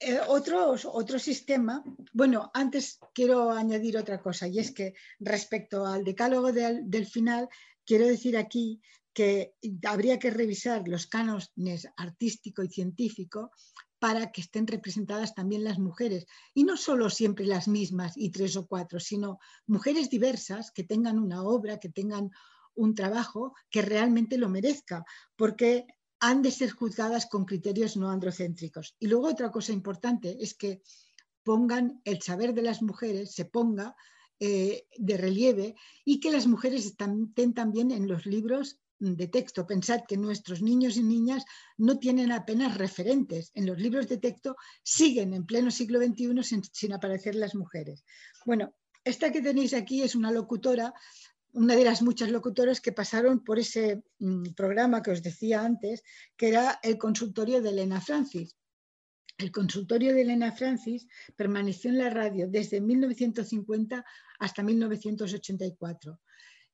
[0.03, 6.03] Eh, otro, otro sistema, bueno, antes quiero añadir otra cosa y es que respecto al
[6.03, 7.47] decálogo del final,
[7.85, 8.81] quiero decir aquí
[9.13, 9.53] que
[9.85, 13.51] habría que revisar los cánones artístico y científico
[13.99, 16.25] para que estén representadas también las mujeres.
[16.55, 19.37] Y no solo siempre las mismas y tres o cuatro, sino
[19.67, 22.31] mujeres diversas que tengan una obra, que tengan
[22.73, 25.85] un trabajo que realmente lo merezca, porque
[26.21, 28.95] han de ser juzgadas con criterios no androcéntricos.
[28.99, 30.81] Y luego otra cosa importante es que
[31.43, 33.95] pongan el saber de las mujeres, se ponga
[34.39, 39.65] eh, de relieve y que las mujeres estén también en los libros de texto.
[39.65, 41.43] Pensad que nuestros niños y niñas
[41.77, 43.51] no tienen apenas referentes.
[43.55, 48.05] En los libros de texto siguen en pleno siglo XXI sin, sin aparecer las mujeres.
[48.45, 50.93] Bueno, esta que tenéis aquí es una locutora
[51.53, 56.03] una de las muchas locutoras que pasaron por ese mm, programa que os decía antes,
[56.37, 58.55] que era el consultorio de Elena Francis.
[59.37, 64.05] El consultorio de Elena Francis permaneció en la radio desde 1950
[64.39, 66.19] hasta 1984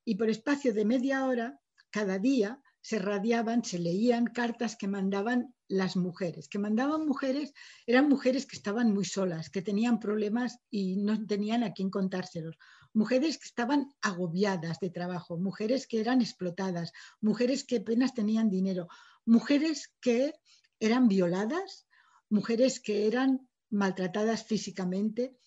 [0.04, 1.60] y por espacio de media hora
[1.90, 6.48] cada día se radiaban, se leían cartas que mandaban las mujeres.
[6.48, 7.54] Que mandaban mujeres,
[7.86, 12.58] eran mujeres que estaban muy solas, que tenían problemas y no tenían a quién contárselos
[12.98, 18.88] mujeres que estaban agobiadas de trabajo, mujeres que eran explotadas, mujeres que apenas tenían dinero,
[19.24, 20.34] mujeres que
[20.80, 21.86] eran violadas,
[22.30, 25.38] mujeres que eran maltratadas físicamente.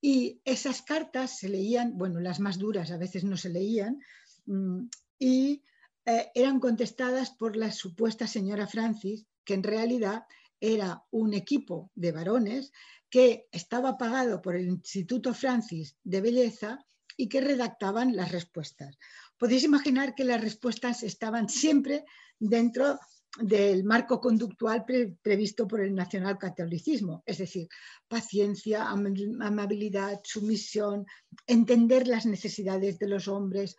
[0.00, 3.98] Y esas cartas se leían, bueno, las más duras a veces no se leían,
[4.46, 4.82] mm,
[5.18, 5.64] y
[6.06, 10.26] eh, eran contestadas por la supuesta señora Francis, que en realidad
[10.60, 12.70] era un equipo de varones
[13.14, 16.84] que estaba pagado por el Instituto Francis de Belleza
[17.16, 18.98] y que redactaban las respuestas.
[19.38, 22.04] Podéis imaginar que las respuestas estaban siempre
[22.40, 22.98] dentro
[23.38, 24.84] del marco conductual
[25.22, 27.68] previsto por el nacionalcatolicismo, es decir,
[28.08, 31.06] paciencia, amabilidad, sumisión,
[31.46, 33.76] entender las necesidades de los hombres.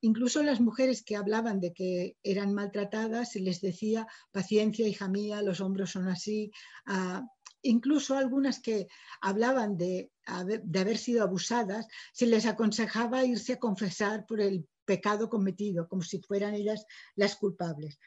[0.00, 5.42] incluso las mujeres que hablaban de que eran maltratadas, se les decía paciencia, hija mía,
[5.42, 6.52] los hombros son así,
[7.62, 8.86] incluso algunas que
[9.20, 15.88] hablaban de, haber sido abusadas, se les aconsejaba irse a confesar por el pecado cometido,
[15.88, 17.98] como si fueran ellas las culpables.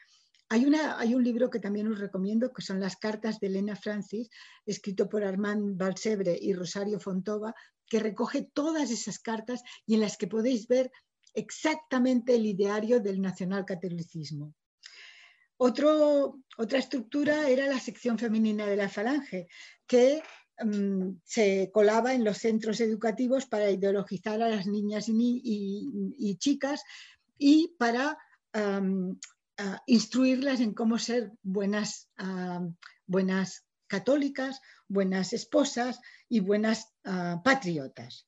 [0.48, 3.76] Hay, una, hay, un libro que también os recomiendo, que son las cartas de Elena
[3.76, 4.28] Francis,
[4.66, 7.54] escrito por Armand Balsebre y Rosario Fontova,
[7.86, 10.90] que recoge todas esas cartas y en las que podéis ver
[11.34, 14.54] exactamente el ideario del nacionalcatolicismo
[15.62, 19.46] otra estructura era la sección femenina de la falange,
[19.86, 20.22] que
[20.64, 26.82] mm, se colaba en los centros educativos para ideologizar a las niñas y, chicas
[27.36, 28.16] y para
[29.86, 32.08] instruirlas en cómo ser buenas,
[33.06, 38.26] buenas católicas, buenas esposas y buenas ah, patriotas.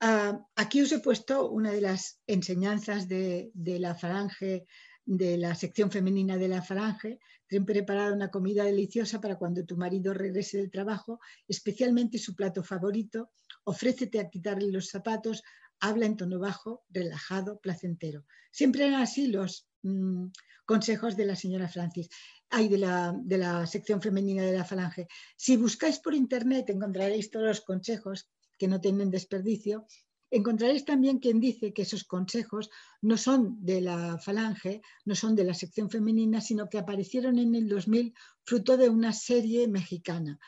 [0.00, 4.66] Ah, aquí os he puesto una de las enseñanzas de, de la falange
[5.04, 9.76] de la sección femenina de la falange, ten preparada una comida deliciosa para cuando tu
[9.76, 13.30] marido regrese del trabajo, especialmente su plato favorito,
[13.64, 15.42] ofrécete a quitarle los zapatos,
[15.80, 18.24] habla en tono bajo, relajado, placentero.
[18.50, 20.26] Siempre eran así los mm,
[20.64, 22.08] consejos de la señora Francis,
[22.48, 25.08] hay de la, de la sección femenina de la falange.
[25.36, 29.86] Si buscáis por internet encontraréis todos los consejos que no tienen desperdicio
[30.34, 32.70] Encontraréis también quien dice que esos consejos
[33.02, 37.54] no son de la falange, no son de la sección femenina, sino que aparecieron en
[37.54, 40.38] el 2000 fruto de una serie mexicana.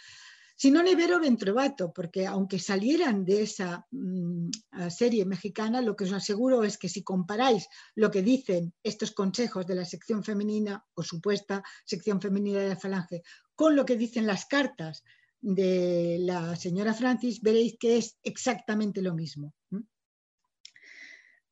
[0.56, 4.48] Si no Nevero Ventrovato, porque aunque salieran de esa mm,
[4.88, 9.66] serie mexicana, lo que os aseguro es que si comparáis lo que dicen estos consejos
[9.66, 13.22] de la sección femenina o supuesta sección femenina de la falange
[13.54, 15.04] con lo que dicen las cartas
[15.44, 19.52] de la señora Francis, veréis que es exactamente lo mismo.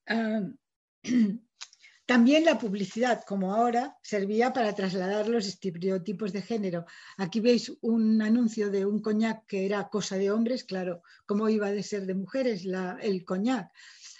[0.06, 0.48] Ah,
[2.06, 6.86] también la publicidad, como ahora, servía para trasladar los estereotipos de género.
[7.18, 11.68] Aquí veis un anuncio de un coñac que era cosa de hombres, claro, ¿cómo iba
[11.68, 12.64] a ser de mujeres
[13.02, 13.70] el coñac?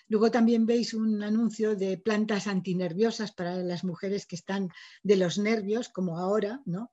[0.08, 4.68] Luego también veis un anuncio de plantas antinerviosas para las mujeres que están
[5.02, 6.92] de los nervios, como ahora, ¿no?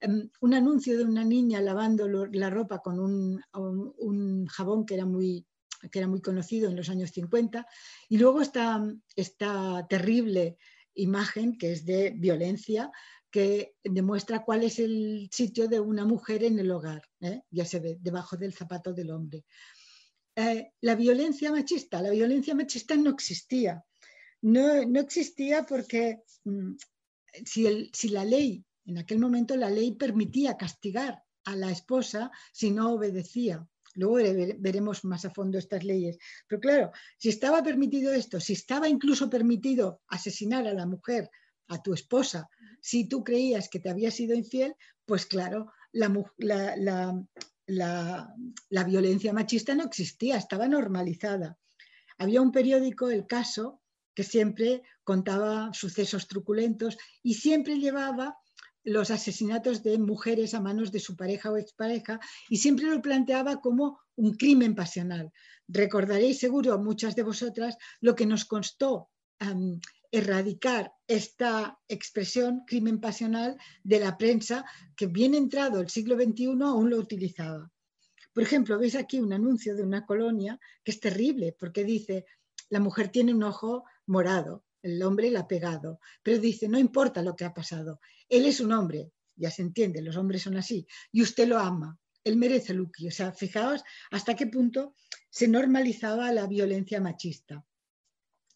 [0.00, 5.44] Em, un anuncio de una niña lavando la ropa con un, jabón que era, muy,
[5.90, 7.66] que era muy conocido en los años 50.
[8.08, 8.82] Y luego esta,
[9.16, 10.58] esta terrible
[10.94, 12.90] imagen que es de violencia
[13.30, 17.02] que demuestra cuál es el sitio de una mujer en el hogar.
[17.20, 17.42] ¿eh?
[17.50, 19.44] Ya se ve debajo del zapato del hombre.
[20.36, 23.84] Eh, la violencia machista, la violencia machista no existía.
[24.42, 26.76] No, existía porque mm,
[27.44, 32.70] si, si la ley en aquel momento la ley permitía castigar a la esposa si
[32.70, 33.68] no obedecía.
[33.94, 34.16] Luego
[34.58, 36.18] veremos más a fondo estas leyes.
[36.46, 41.30] Pero claro, si estaba permitido esto, si estaba incluso permitido asesinar a la mujer,
[41.68, 42.48] a tu esposa,
[42.80, 44.74] si tú creías que te había sido infiel,
[45.04, 46.08] pues claro, la,
[47.66, 51.58] la violencia machista no existía, estaba normalizada.
[52.16, 53.82] Había un periódico, El Caso,
[54.14, 58.38] que siempre contaba sucesos truculentos y siempre llevaba
[58.84, 63.60] los asesinatos de mujeres a manos de su pareja o expareja y siempre lo planteaba
[63.60, 65.32] como un crimen pasional.
[65.66, 69.10] Recordaréis seguro muchas de vosotras lo que nos costó
[70.10, 74.64] erradicar esta expresión crimen pasional de la prensa
[74.96, 77.70] que bien entrado el siglo XXI aún lo utilizaba.
[78.32, 82.24] Por ejemplo, veis aquí un anuncio de una colonia que es terrible porque dice,
[82.70, 87.22] la mujer tiene un ojo morado, el hombre le ha pegado, pero dice, no importa
[87.22, 90.86] lo que ha pasado, él es un hombre, ya se entiende, los hombres son así,
[91.12, 91.98] y usted lo ama,
[92.28, 93.08] él merece Lucky.
[93.08, 94.94] O sea, fijaos hasta qué punto
[95.30, 97.64] se normalizaba la violencia machista.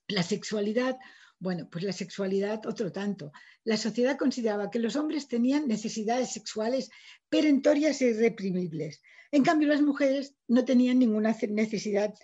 [0.08, 0.98] La sexualidad,
[1.38, 3.32] bueno, pues la sexualidad otro tanto.
[3.64, 6.90] La sociedad consideraba que los hombres tenían necesidades sexuales
[7.28, 9.00] perentorias e irreprimibles.
[9.30, 12.14] En cambio, las mujeres no tenían ninguna necesidad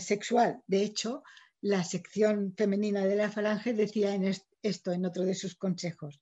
[0.00, 0.62] sexual.
[0.66, 1.22] De hecho,
[1.60, 4.32] la sección femenina de la falange decía en
[4.62, 6.20] esto en otro de sus consejos.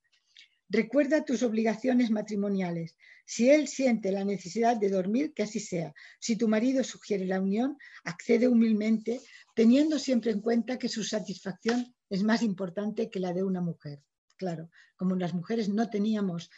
[0.69, 2.97] Recuerda tus obligaciones matrimoniales.
[3.25, 5.95] Si él siente la necesidad de dormir, que así sea.
[6.19, 9.21] Si tu marido sugiere la unión, accede humildemente,
[9.55, 14.03] teniendo siempre en cuenta que su satisfacción es más importante que la de una mujer.
[14.37, 16.51] Claro, como las mujeres no teníamos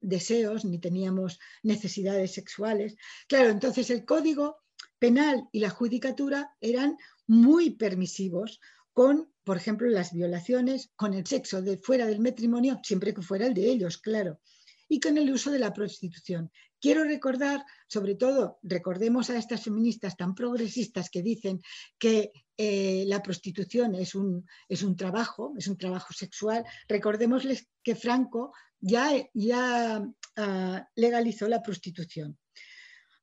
[0.00, 2.96] deseos ni teníamos necesidades sexuales.
[3.28, 4.61] Claro, entonces el código
[5.02, 6.96] penal y la judicatura eran
[7.26, 8.60] muy permisivos
[8.92, 13.54] con por ejemplo, las violaciones con el sexo fuera del matrimonio, siempre que fuera el
[13.54, 14.40] de ellos, claro,
[14.88, 16.50] y con el uso de la prostitución.
[16.80, 21.60] Quiero recordar, sobre todo, recordemos a estas feministas tan progresistas que dicen
[21.98, 27.96] que eh, la prostitución es un, es un trabajo, es un trabajo sexual, recordémosles que
[27.96, 30.04] Franco ya, ya
[30.36, 32.38] ah, legalizó la prostitución.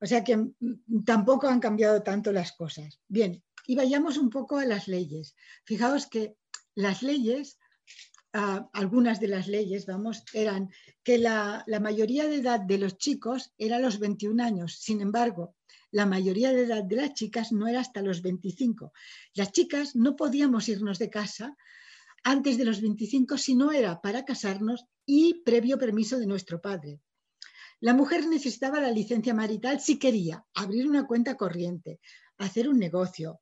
[0.02, 3.00] O sea que mm, tampoco han cambiado tanto las cosas.
[3.08, 5.36] Bien, y vayamos un poco a las leyes.
[5.64, 6.36] Fijaos que
[6.76, 7.60] las leyes,
[8.34, 10.70] ah, algunas de las leyes, vamos, eran
[11.04, 14.80] que la, mayoría de edad de los chicos era los 21 años.
[14.80, 15.56] Sin embargo,
[15.92, 18.94] la mayoría de edad de las chicas no era hasta los 25.
[19.34, 21.56] Las chicas no podíamos irnos de casa
[22.24, 27.02] antes de los 25 si no era para casarnos y previo permiso de nuestro padre.
[27.82, 32.00] La mujer necesitaba la licencia marital si quería abrir una cuenta corriente,
[32.38, 33.40] hacer un negocio,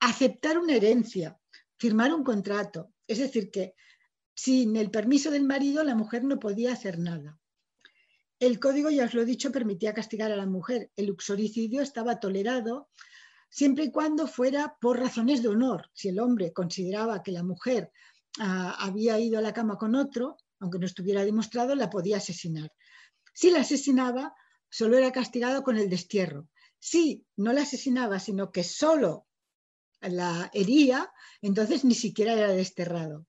[0.00, 1.38] aceptar una herencia,
[1.78, 2.92] firmar un contrato.
[3.06, 3.74] Es decir, que
[4.34, 7.38] sin el permiso del marido la mujer no podía hacer nada.
[8.38, 10.90] El código, ya os lo he dicho, permitía castigar a la mujer.
[10.96, 12.88] El uxoricidio estaba tolerado
[13.48, 15.90] siempre y cuando fuera por razones de honor.
[15.94, 17.90] Si el hombre consideraba que la mujer
[18.40, 22.70] ah, había ido a la cama con otro, aunque no estuviera demostrado, la podía asesinar.
[23.36, 24.34] Si la asesinaba,
[24.70, 26.48] solo era castigado con el destierro.
[26.78, 29.26] Si no la asesinaba, sino que solo
[30.00, 31.12] la hería,
[31.42, 33.26] entonces ni siquiera era desterrado.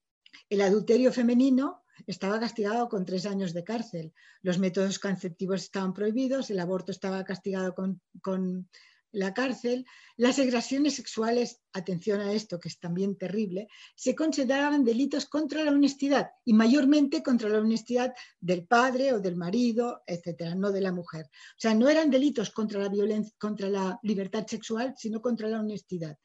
[0.50, 4.14] El adulterio femenino estaba castigado con tres años de cárcel.
[4.42, 8.70] Los métodos conceptivos estaban prohibidos, el aborto estaba castigado con, con
[9.12, 9.86] la cárcel.
[10.16, 15.72] Las agresiones sexuales, atención a esto que es también terrible, se consideraban delitos contra la
[15.72, 20.92] honestidad y mayormente contra la honestidad del padre o del marido, etcétera, no de la
[20.92, 21.26] mujer.
[21.26, 25.60] O sea, no eran delitos contra la violencia, contra la libertad sexual, sino contra la
[25.60, 26.18] honestidad.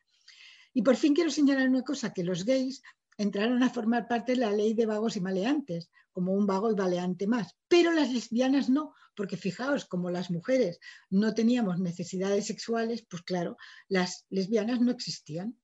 [0.74, 2.82] Y por fin quiero señalar una cosa, que los gays
[3.18, 6.74] entraron a formar parte de la ley de vagos y maleantes, como un vago y
[6.74, 7.56] maleante más.
[7.68, 10.78] Pero las lesbianas no, porque fijaos, como las mujeres
[11.10, 13.56] no teníamos necesidades sexuales, pues claro,
[13.88, 15.56] las lesbianas no existían.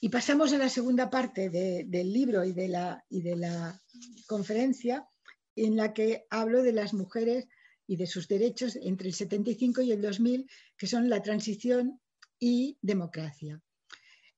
[0.00, 3.80] Y pasamos a la segunda parte del libro y de, la, y de la
[4.26, 5.06] conferencia,
[5.54, 7.46] en la que hablo de las mujeres
[7.86, 12.00] y de sus derechos entre el 75 y el 2000, que son la transición
[12.38, 13.60] y democracia.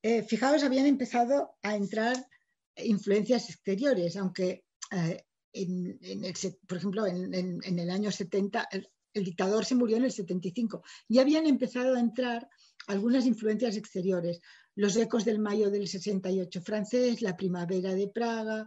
[0.02, 2.26] Eh, fijaos, habían empezado a entrar
[2.76, 5.24] influencias exteriores, aunque eh,
[6.66, 11.46] por ejemplo, en, el año 70, el, dictador se murió en el 75, y habían
[11.46, 12.48] empezado a entrar
[12.88, 14.40] algunas influencias exteriores,
[14.74, 18.66] los ecos del mayo del 68 francés, la primavera de Praga,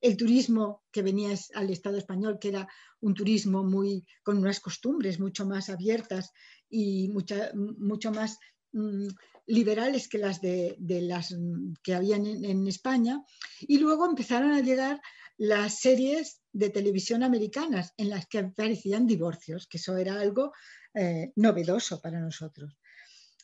[0.00, 2.68] el turismo que venía al Estado español, que era
[3.00, 6.32] un turismo muy, con unas costumbres mucho más abiertas
[6.68, 8.38] y mucho más
[8.72, 9.08] mm,
[9.46, 11.34] liberales que las de, las
[11.82, 13.22] que habían en, España.
[13.60, 15.00] Y luego empezaron a llegar
[15.36, 20.52] las series de televisión americanas en las que aparecían divorcios, que eso era algo
[20.94, 22.76] eh, novedoso para nosotros.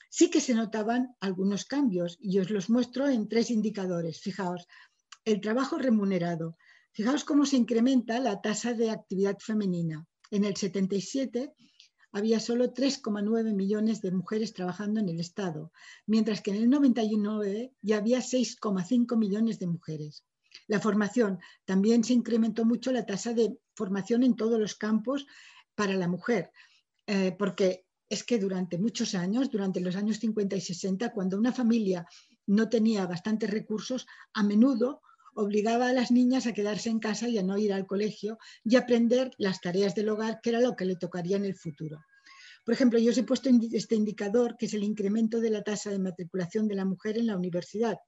[0.08, 4.20] Sí que se notaban algunos cambios y os los muestro en tres indicadores.
[4.20, 4.66] Fijaos,
[5.24, 6.56] el trabajo remunerado.
[6.92, 10.06] Fijaos cómo se incrementa la tasa de actividad femenina.
[10.30, 11.54] En el 77
[12.12, 15.72] había solo 3,9 millones de mujeres trabajando en el Estado,
[16.06, 20.24] mientras que en el 99 ya había 6,5 millones de mujeres.
[20.70, 25.26] La formación, también se incrementó mucho la tasa de formación en todos los campos
[25.74, 26.52] para la mujer,
[27.08, 31.52] eh, porque es que durante muchos años, durante los años 50 y 60, cuando una
[31.52, 32.06] familia
[32.46, 35.02] no tenía bastantes recursos, a menudo
[35.34, 38.76] obligaba a las niñas a quedarse en casa y a no ir al colegio y
[38.76, 42.04] aprender las tareas del hogar, que era lo que le tocaría en el futuro.
[42.64, 45.90] Por ejemplo, yo os he puesto este indicador, que es el incremento de la tasa
[45.90, 47.98] de matriculación de la mujer en la universidad.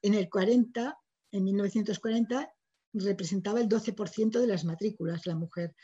[0.00, 0.96] En el 40,
[1.32, 2.52] en 1940,
[2.94, 5.74] representaba el 12% de las matrículas la mujer.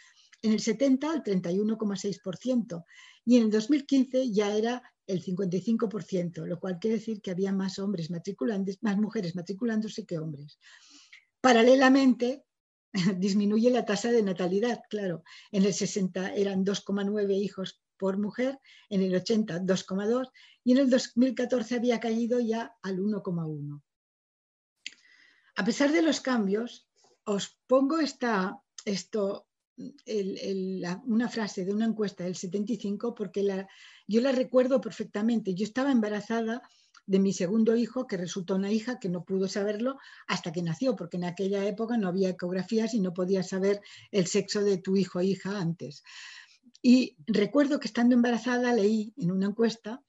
[0.43, 2.85] En el 70, el 31,6%.
[3.25, 7.79] Y en el 2015 ya era el 55%, lo cual quiere decir que había más
[7.79, 10.59] hombres matriculantes, más mujeres matriculándose que hombres.
[11.41, 12.45] Paralelamente,
[13.19, 15.25] disminuye la tasa de natalidad, claro.
[15.51, 20.31] En el 60 eran 2,9 hijos por mujer, en el 80 2,2
[20.65, 23.83] y en el 2014 había caído ya al 1,1.
[25.57, 26.89] A pesar de los cambios,
[27.25, 29.47] os pongo esta, esto,
[31.07, 33.67] una frase de una encuesta del 75 porque
[34.07, 35.55] yo la recuerdo perfectamente.
[35.55, 36.63] Yo estaba embarazada
[37.07, 40.97] de mi segundo hijo, que resultó una hija que no pudo saberlo hasta que nació,
[40.97, 43.81] porque en aquella época no había ecografías y no podías saber
[44.11, 46.03] el sexo de tu hijo o hija antes.
[46.81, 50.03] Y recuerdo que estando embarazada leí en una encuesta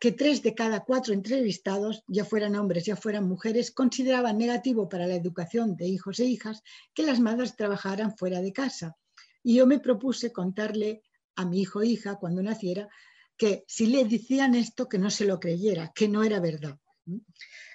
[0.00, 5.06] que tres de cada cuatro entrevistados, ya fueran hombres, ya fueran mujeres, consideraban negativo para
[5.06, 6.62] la educación de hijos e hijas
[6.94, 8.96] que las madres trabajaran fuera de casa.
[9.42, 11.02] Y yo me propuse contarle
[11.36, 12.88] a mi hijo o hija cuando naciera
[13.36, 16.78] que si le decían esto, que no se lo creyera, que no era verdad.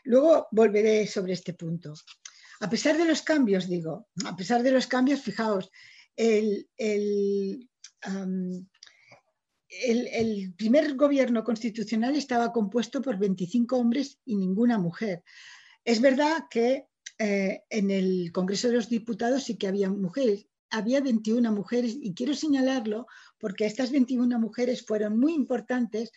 [0.03, 1.93] Luego volveré sobre este punto.
[2.61, 5.69] A pesar de los cambios, digo, a pesar de los cambios, fijaos,
[6.15, 7.69] el, el,
[10.57, 15.23] primer gobierno constitucional estaba compuesto por 25 hombres y ninguna mujer.
[15.83, 16.87] Es verdad que
[17.17, 22.13] eh, en el Congreso de los Diputados sí que había mujeres, había 21 mujeres y
[22.13, 23.07] quiero señalarlo
[23.39, 26.11] porque estas 21 mujeres fueron muy importantes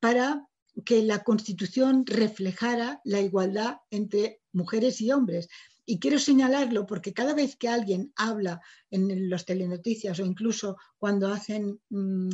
[0.00, 0.46] para
[0.84, 5.48] que la Constitución reflejara la igualdad entre mujeres y hombres.
[5.84, 11.28] Y quiero señalarlo porque cada vez que alguien habla en los telenoticias o incluso cuando
[11.28, 12.28] hacen mm,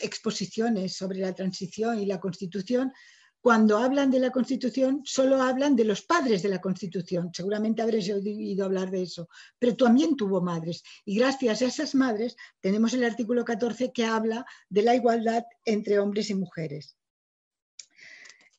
[0.00, 2.92] exposiciones sobre la transición y la Constitución,
[3.40, 7.30] cuando hablan de la Constitución, solo hablan de los padres de la Constitución.
[7.32, 10.82] Seguramente habréis oído hablar de eso, pero también tuvo madres.
[11.06, 15.98] Y gracias a esas madres tenemos el artículo 14 que habla de la igualdad entre
[15.98, 16.98] hombres y mujeres.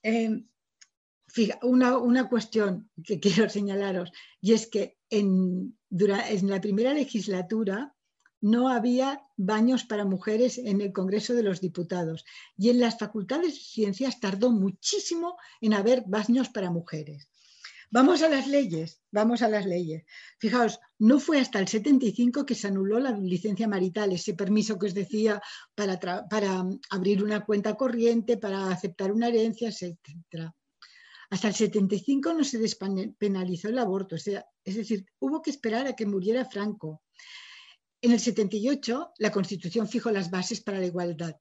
[0.02, 0.48] Em,
[1.62, 7.96] una, cuestión que quiero señalaros, y es que en, en la primera legislatura
[8.42, 12.26] no había baños para mujeres en el Congreso de los Diputados
[12.58, 17.30] y en las facultades de ciencias tardó muchísimo en haber baños para mujeres.
[17.94, 20.06] Vamos a las leyes, vamos a las leyes.
[20.40, 24.88] Fijaos, no fue hasta el 75 que se anuló la licencia marital, ese permiso que
[24.88, 25.42] os decía
[25.76, 30.54] para, para abrir una cuenta corriente, para aceptar una herencia, etc.
[31.30, 36.06] Hasta el 75 no se despenalizó el aborto, es decir, hubo que esperar a que
[36.06, 37.02] muriera Franco.
[38.04, 41.36] En el 78 la Constitución fijó las bases para la igualdad,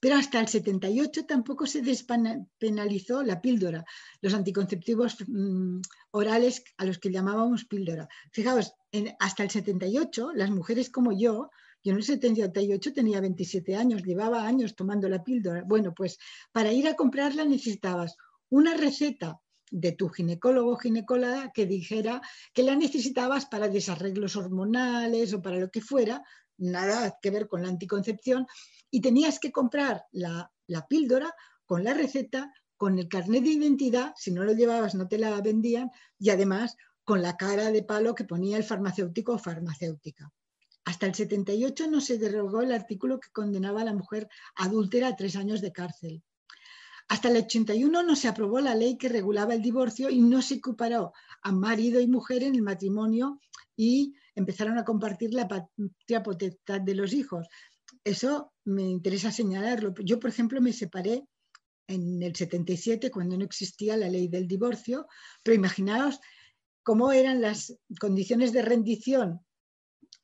[0.00, 3.84] pero hasta el 78 tampoco se despenalizó la píldora,
[4.20, 5.80] los anticonceptivos mm,
[6.10, 8.08] orales a los que llamábamos píldora.
[8.32, 8.74] Fijaos,
[9.20, 11.50] hasta el 78 las mujeres como yo,
[11.84, 15.62] yo en el 78 tenía 27 años, llevaba años tomando la píldora.
[15.64, 16.18] Bueno, pues
[16.50, 18.16] para ir a comprarla necesitabas
[18.48, 19.40] una receta
[19.70, 22.20] de tu ginecólogo o ginecóloga que dijera
[22.52, 26.22] que la necesitabas para desarreglos hormonales o para lo que fuera,
[26.58, 28.46] nada que ver con la anticoncepción,
[28.90, 30.52] y tenías que comprar la,
[30.88, 35.18] píldora con la receta, con el carnet de identidad, si no lo llevabas no te
[35.18, 40.32] la vendían, y además con la cara de palo que ponía el farmacéutico o farmacéutica.
[40.84, 45.16] Hasta el 78 no se derogó el artículo que condenaba a la mujer adúltera a
[45.16, 46.22] tres años de cárcel.
[47.10, 50.54] Hasta el 81 no se aprobó la ley que regulaba el divorcio y no se
[50.54, 53.40] equiparó a marido y mujer en el matrimonio
[53.76, 57.48] y empezaron a compartir la patria potestad de los hijos.
[58.04, 59.92] Eso me interesa señalarlo.
[60.04, 61.26] Yo, por ejemplo, me separé
[61.88, 65.08] en el 77 cuando no existía la ley del divorcio,
[65.42, 66.20] pero imaginaos
[66.84, 69.40] cómo eran las condiciones de rendición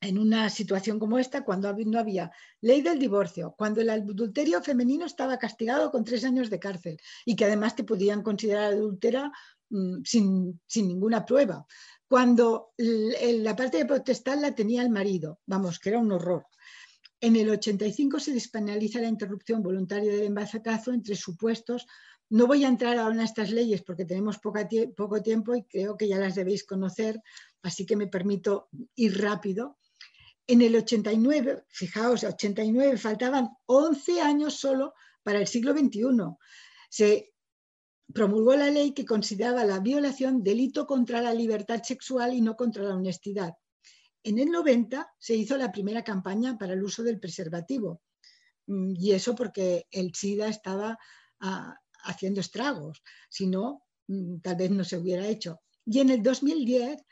[0.06, 2.30] en una situación como esta cuando no había
[2.60, 7.36] ley del divorcio, cuando el adulterio femenino estaba castigado con tres años de cárcel y
[7.36, 9.32] que además te podían considerar adúltera
[9.70, 11.66] mm, sin, sin, ninguna prueba,
[12.08, 16.46] cuando la parte de potestad la tenía el marido, vamos, que era un horror.
[17.20, 21.86] En el 85 se despenaliza la interrupción voluntaria del embarazo entre supuestos.
[22.28, 26.08] No voy a entrar ahora en estas leyes porque tenemos poco tiempo y creo que
[26.08, 27.20] ya las debéis conocer,
[27.62, 29.78] así que me permito ir rápido.
[30.48, 36.02] En el 89, fijaos, 89 faltaban 11 años solo para el siglo XXI.
[36.88, 37.32] Se
[38.12, 42.84] promulgó la ley que consideraba la violación delito contra la libertad sexual y no contra
[42.84, 43.54] la honestidad.
[44.22, 48.02] En el 90 se hizo la primera campaña para el uso del preservativo.
[48.66, 50.98] Mm, y eso porque el SIDA estaba
[51.40, 53.02] ah, haciendo estragos.
[53.28, 55.60] Si no, mm, tal vez no se hubiera hecho.
[55.84, 57.02] Y en el 2010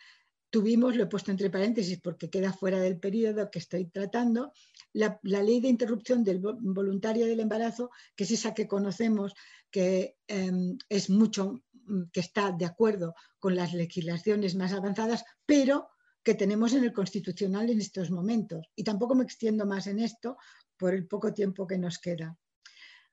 [0.55, 4.53] tuvimos, lo he puesto entre paréntesis porque queda fuera del periodo que estoy tratando,
[4.93, 9.35] la, ley de interrupción del voluntario del embarazo, que es esa que conocemos,
[9.69, 15.89] que em, es mucho, mm, que está de acuerdo con las legislaciones más avanzadas, pero
[16.23, 18.65] que tenemos en el constitucional en estos momentos.
[18.77, 20.37] Y tampoco me extiendo más en esto
[20.77, 22.39] por el poco tiempo que nos queda.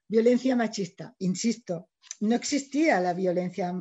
[0.08, 1.90] Violencia machista, insisto,
[2.20, 3.74] no existía la violencia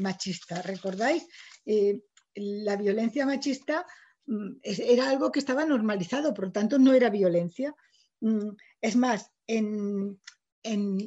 [0.00, 1.26] machista, ¿recordáis?
[1.66, 2.00] Eh,
[2.36, 3.84] la violencia machista
[4.26, 7.74] mm, era algo que estaba normalizado, por lo tanto no era violencia.
[8.20, 9.30] Mm, es más,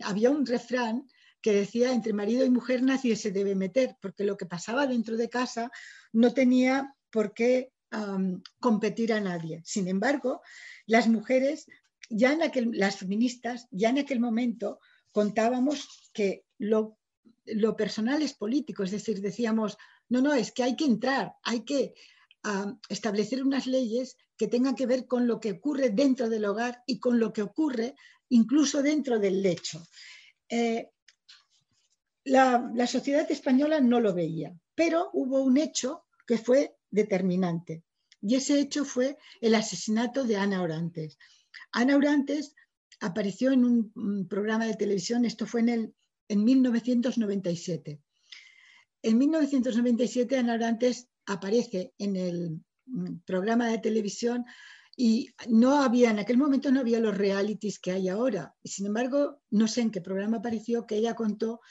[0.04, 1.08] había un refrán
[1.42, 5.16] que decía entre marido y mujer nadie se debe meter, porque lo que pasaba dentro
[5.16, 5.72] de casa
[6.12, 7.72] no tenía por qué
[8.60, 9.62] competir a nadie.
[9.66, 10.42] Sin embargo,
[10.86, 11.66] las mujeres,
[12.10, 14.80] ya en aquel, las feministas, ya en aquel momento
[15.12, 17.00] contábamos que lo,
[17.46, 19.78] lo personal es político, es decir, decíamos,
[20.10, 21.94] no, no, es que hay que entrar, hay que
[22.90, 27.00] establecer unas leyes que tengan que ver con lo que ocurre dentro del hogar y
[27.00, 27.96] con lo que ocurre
[28.30, 29.86] incluso dentro del lecho.
[30.48, 30.90] Eh,
[32.24, 37.84] la, la, sociedad española no lo veía, pero hubo un hecho que fue determinante
[38.22, 41.18] y ese hecho fue el asesinato de Ana Orantes.
[41.72, 42.56] Ana Orantes
[43.00, 45.96] apareció en un, programa de televisión, esto fue en, el,
[46.28, 48.00] en 1997.
[49.02, 54.46] En 1997 Ana Orantes aparece en el mm, programa de televisión
[54.98, 58.54] y no había, en aquel momento no había los realities que hay ahora.
[58.64, 61.62] Sin embargo, no sé en qué programa apareció que ella contó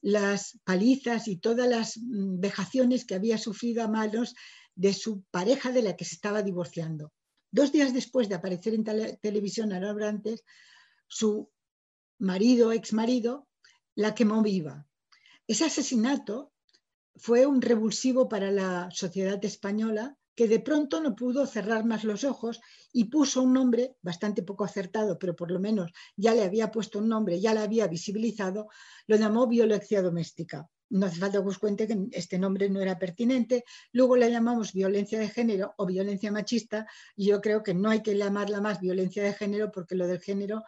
[0.00, 4.34] las palizas y todas las mm, vejaciones que había sufrido a manos
[4.76, 7.12] de su pareja de la que se estaba divorciando.
[7.50, 8.84] Dos días después de aparecer en
[9.20, 10.44] televisión Ana Orantes,
[11.08, 11.50] su
[12.18, 13.48] marido, ex marido,
[13.96, 14.86] la quemó viva.
[15.48, 16.52] Ese asesinato
[17.18, 22.22] fue un revulsivo para la sociedad española que de pronto no pudo cerrar más los
[22.22, 22.60] ojos
[22.92, 27.00] y puso un nombre bastante poco acertado, pero por lo menos ya le había puesto
[27.00, 28.68] un nombre, ya le había visibilizado,
[29.08, 30.70] lo llamó violencia doméstica.
[30.90, 33.64] No hace falta que os cuente que este nombre no era pertinente.
[33.92, 38.00] Luego la llamamos violencia de género o violencia machista y yo creo que no hay
[38.00, 40.62] que llamarla más violencia de género porque lo del género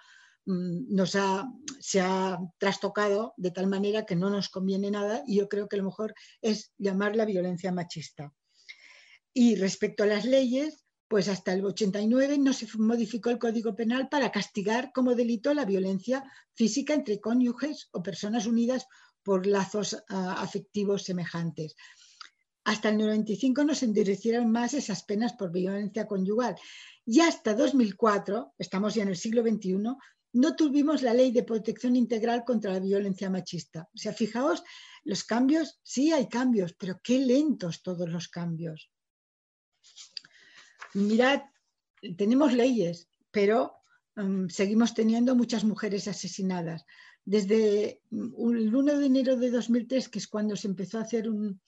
[0.50, 1.48] nos ha,
[1.78, 5.76] se ha trastocado de tal manera que no nos conviene nada y yo creo que
[5.76, 8.32] lo mejor es llamarla violencia machista.
[9.32, 14.08] Y respecto a las leyes, pues hasta el 89 no se modificó el Código Penal
[14.08, 16.24] para castigar como delito la violencia
[16.54, 18.86] física entre cónyuges o personas unidas
[19.22, 21.74] por lazos ah, afectivos semejantes.
[22.64, 26.54] Hasta el 95 no se endurecieron más esas penas por violencia conyugal.
[27.04, 29.82] Y hasta 2004, estamos ya en el siglo XXI,
[30.32, 33.88] no tuvimos la ley de protección integral contra la violencia machista.
[33.94, 34.62] O sea, fijaos,
[35.04, 38.90] los cambios, sí hay cambios, pero qué lentos todos los cambios.
[40.94, 41.42] Mirad,
[42.16, 43.74] tenemos leyes, pero
[44.16, 46.84] um, seguimos teniendo muchas mujeres asesinadas.
[47.24, 51.60] Desde el 1 de enero de 2003, que es cuando se empezó a hacer un,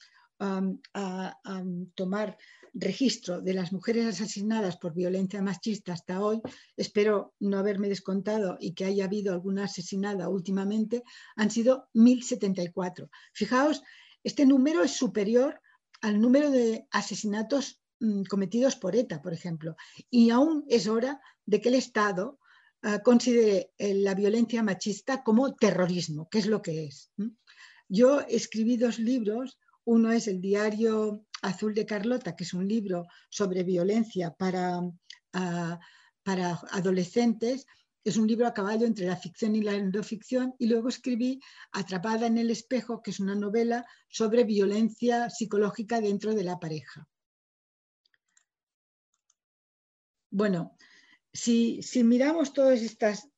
[0.42, 2.36] a, tomar
[2.74, 6.40] registro de las mujeres asesinadas por violencia machista hasta hoy,
[6.76, 11.02] espero no haberme descontado y que haya habido alguna asesinada últimamente,
[11.36, 13.10] han sido 1.074.
[13.32, 13.82] Fijaos,
[14.24, 15.60] este número es superior
[16.00, 19.76] al número de asesinatos mm, cometidos por ETA, por ejemplo,
[20.10, 22.38] y aún es hora de que el Estado
[22.82, 27.10] ah, considere eh, la violencia machista como terrorismo, que es lo que es.
[27.88, 33.06] Yo escribí dos libros, uno es el diario Azul de Carlota, que es un libro
[33.28, 34.80] sobre violencia para,
[36.22, 37.66] para adolescentes.
[38.04, 40.54] Es un libro a caballo entre la ficción y la no ficción.
[40.58, 41.40] Y luego escribí
[41.72, 47.06] Atrapada en el espejo, que es una novela sobre violencia psicológica dentro de la pareja.
[50.30, 50.76] Bueno,
[51.32, 52.80] si, miramos todos,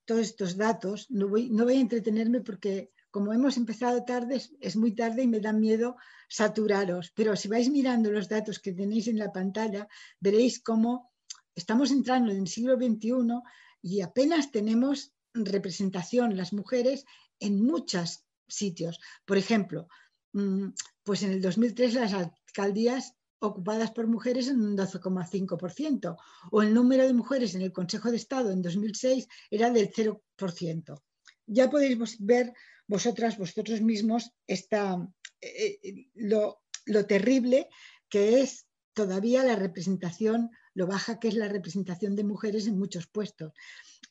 [0.05, 4.75] todos estos datos, no voy, no voy a entretenerme porque como hemos empezado tarde, es,
[4.75, 5.95] muy tarde y me da miedo
[6.29, 9.87] saturaros, pero si vais mirando los datos que tenéis en la pantalla,
[10.19, 11.13] veréis cómo
[11.55, 13.41] estamos entrando en el siglo XXI
[13.83, 17.05] y apenas tenemos representación las mujeres
[17.39, 18.99] en muchos sitios.
[19.25, 19.87] Por ejemplo,
[20.33, 20.71] mm,
[21.05, 26.17] pues en el 2003 las alcaldías ocupadas por mujeres en un 12,5%
[26.51, 31.01] o el número de mujeres en el Consejo de Estado en 2006 era del 0%.
[31.47, 32.53] Ya podéis ver
[32.87, 34.97] vosotras, vosotros mismos, está,
[35.41, 36.61] eh, eh, lo,
[37.07, 37.69] terrible
[38.09, 43.07] que es todavía la representación, lo baja que es la representación de mujeres en muchos
[43.07, 43.53] puestos.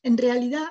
[0.01, 0.67] En realidad,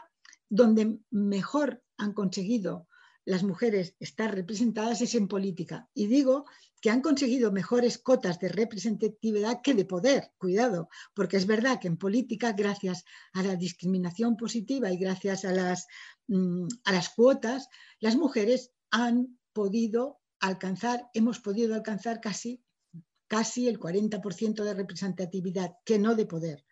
[0.49, 2.89] donde mejor han conseguido
[3.25, 5.89] las mujeres estar representadas es en política.
[5.95, 6.47] Y digo
[6.81, 11.89] que han conseguido mejores cotas de representatividad que de poder, cuidado, porque es verdad que
[11.89, 15.87] en política, gracias a la discriminación positiva y gracias a las,
[16.27, 17.69] mm, a las cuotas,
[18.01, 22.65] las mujeres han podido alcanzar, hemos podido alcanzar casi,
[23.29, 26.65] casi el 40% de representatividad, que no de poder.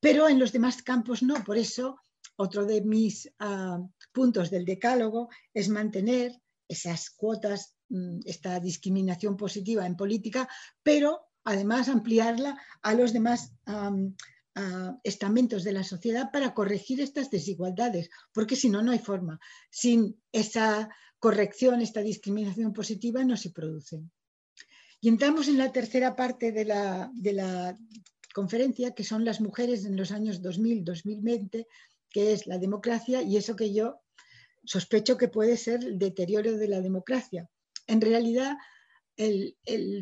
[0.00, 2.00] Pero en los demás campos no, por eso
[2.36, 3.78] otro de mis ah,
[4.12, 10.48] puntos del decálogo es mantener esas cuotas, mm, esta discriminación positiva en política,
[10.82, 13.52] pero además ampliarla a los demás
[15.02, 19.40] estamentos de la sociedad para corregir estas desigualdades, porque si no, no hay forma.
[19.70, 24.02] Sin esa corrección, esta discriminación positiva no se produce.
[25.00, 27.76] Y entramos en la tercera parte de la, de la
[28.34, 31.66] conferencia, que son las mujeres en los años 2000-2020,
[32.12, 34.02] que es la democracia y eso que yo
[34.64, 37.48] sospecho que puede ser el deterioro de la democracia.
[37.86, 38.56] En realidad,
[39.16, 39.56] el,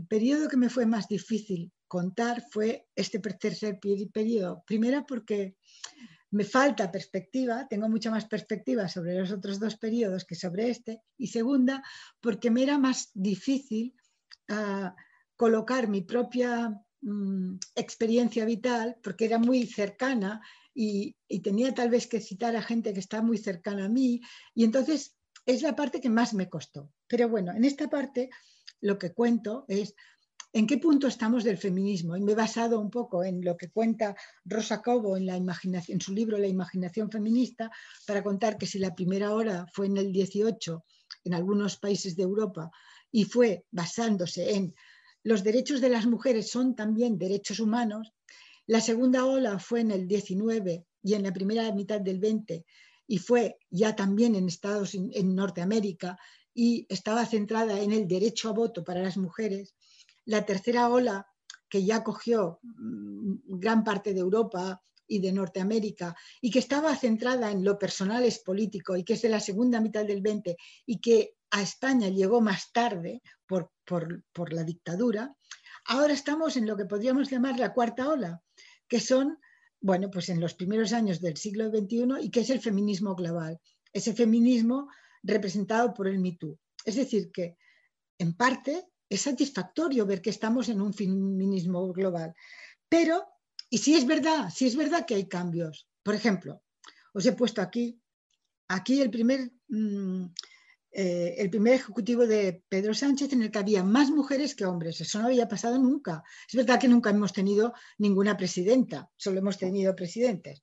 [0.09, 3.79] periodo que me fue más difícil contar fue este tercer
[4.13, 4.63] periodo.
[4.67, 5.57] Primera porque
[6.33, 11.01] me falta perspectiva, tengo mucha más perspectiva sobre los otros dos periodos que sobre este.
[11.17, 11.83] Y segunda,
[12.21, 13.95] porque me era más difícil
[14.49, 14.95] ah,
[15.35, 20.41] colocar mi propia mm, experiencia vital, porque era muy cercana
[20.75, 24.21] y, tenía tal vez que citar a gente que está muy cercana a mí
[24.55, 25.17] y entonces
[25.47, 26.93] es la parte que más me costó.
[27.07, 28.31] Pero bueno, en esta parte
[28.81, 29.95] lo que cuento es
[30.53, 33.71] en qué punto estamos del feminismo y me he basado un poco en lo que
[33.71, 37.71] cuenta Rosa Cobo en, la imaginación, en su libro La imaginación feminista
[38.07, 40.85] para contar que si la primera hora fue en el 18
[41.25, 42.71] en algunos países de Europa
[43.13, 44.75] y fue basándose en
[45.23, 48.15] los derechos de las mujeres son también derechos humanos,
[48.71, 52.65] la segunda ola fue en el 19 y en la primera mitad del 20
[53.09, 56.17] y fue ya también en Estados en Norteamérica
[56.55, 59.75] y estaba centrada en el derecho a voto para las mujeres.
[60.25, 61.27] La tercera ola
[61.69, 67.51] que ya cogió mm, gran parte de Europa y de Norteamérica y que estaba centrada
[67.51, 70.57] en lo personal es político y que es de la segunda mitad del 20
[70.87, 75.35] y que a España llegó más tarde por, por la dictadura,
[75.87, 78.41] ahora estamos en lo que podríamos llamar la cuarta ola,
[78.91, 79.39] que son,
[79.81, 83.59] bueno, pues en los primeros años del siglo XXI y que es el feminismo global,
[83.93, 84.89] ese feminismo
[85.23, 86.59] representado por el MeToo.
[86.85, 87.57] Es decir, que
[88.19, 92.35] en parte es satisfactorio ver que estamos en un feminismo global,
[92.89, 93.25] pero,
[93.71, 95.89] y si es verdad, si es verdad que hay cambios.
[96.03, 96.63] Por ejemplo,
[97.15, 98.01] os he puesto aquí,
[98.69, 100.25] aquí el primer mm,
[100.93, 105.01] eh, el primer ejecutivo de Pedro Sánchez en el que había más mujeres que hombres.
[105.01, 106.25] Eso no había pasado nunca.
[106.49, 110.61] Es verdad que nunca hemos tenido ninguna presidenta, solo hemos tenido presidentes.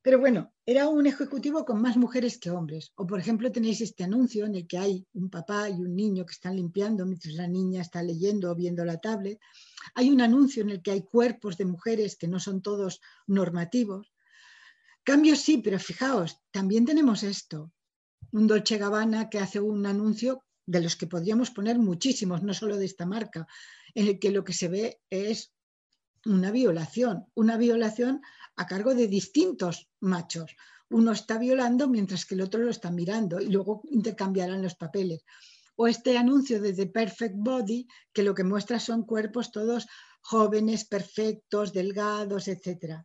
[0.00, 2.92] Pero bueno, era un ejecutivo con más mujeres que hombres.
[2.94, 6.24] O por ejemplo tenéis este anuncio en el que hay un papá y un niño
[6.24, 9.38] que están limpiando mientras la niña está leyendo o viendo la tablet.
[9.94, 14.12] Hay un anuncio en el que hay cuerpos de mujeres que no son todos normativos.
[15.02, 17.72] Cambios sí, pero fijaos, también tenemos esto
[18.32, 22.76] un Dolce Gabbana que hace un anuncio de los que podríamos poner muchísimos, no solo
[22.76, 23.46] de esta marca,
[23.94, 25.52] en el que lo que se ve es
[26.24, 28.20] una violación, una violación
[28.56, 30.56] a cargo de distintos machos.
[30.90, 35.24] Uno está violando mientras que el otro lo está mirando y luego intercambiarán los papeles.
[35.76, 39.86] O este anuncio de The Perfect Body, que lo que muestra son cuerpos todos
[40.20, 43.02] jóvenes, perfectos, delgados, etc.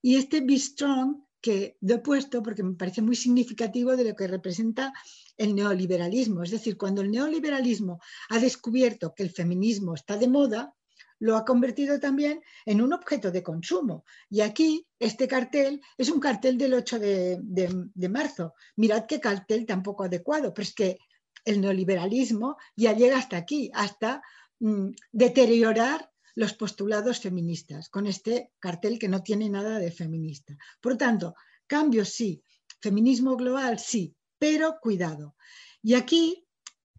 [0.00, 4.16] Y este Be Strong, que lo he puesto porque me parece muy significativo de lo
[4.16, 4.92] que representa
[5.36, 6.42] el neoliberalismo.
[6.42, 10.74] Es decir, cuando el neoliberalismo ha descubierto que el feminismo está de moda,
[11.20, 14.04] lo ha convertido también en un objeto de consumo.
[14.28, 18.54] Y aquí este cartel es un cartel del 8 de, marzo.
[18.74, 20.98] Mirad qué cartel tan poco adecuado, pero es que
[21.44, 24.20] el neoliberalismo ya llega hasta aquí, hasta
[24.58, 30.56] mm, deteriorar los postulados feministas, con este cartel que no tiene nada de feminista.
[30.80, 31.34] Por tanto,
[31.66, 32.42] cambios sí,
[32.80, 35.34] feminismo global sí, pero cuidado.
[35.82, 36.46] Y aquí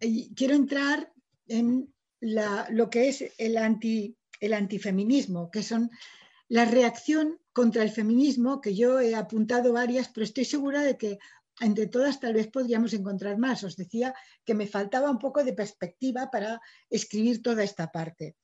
[0.00, 1.12] eh, quiero entrar
[1.46, 5.88] en lo que es el, anti, el antifeminismo, que son
[6.48, 11.18] la reacción contra el feminismo, que yo he apuntado varias, pero estoy segura de que
[11.60, 13.62] entre todas tal vez podríamos encontrar más.
[13.62, 14.14] Os decía
[14.44, 16.60] que me faltaba un poco de perspectiva para
[16.90, 18.36] escribir toda esta parte.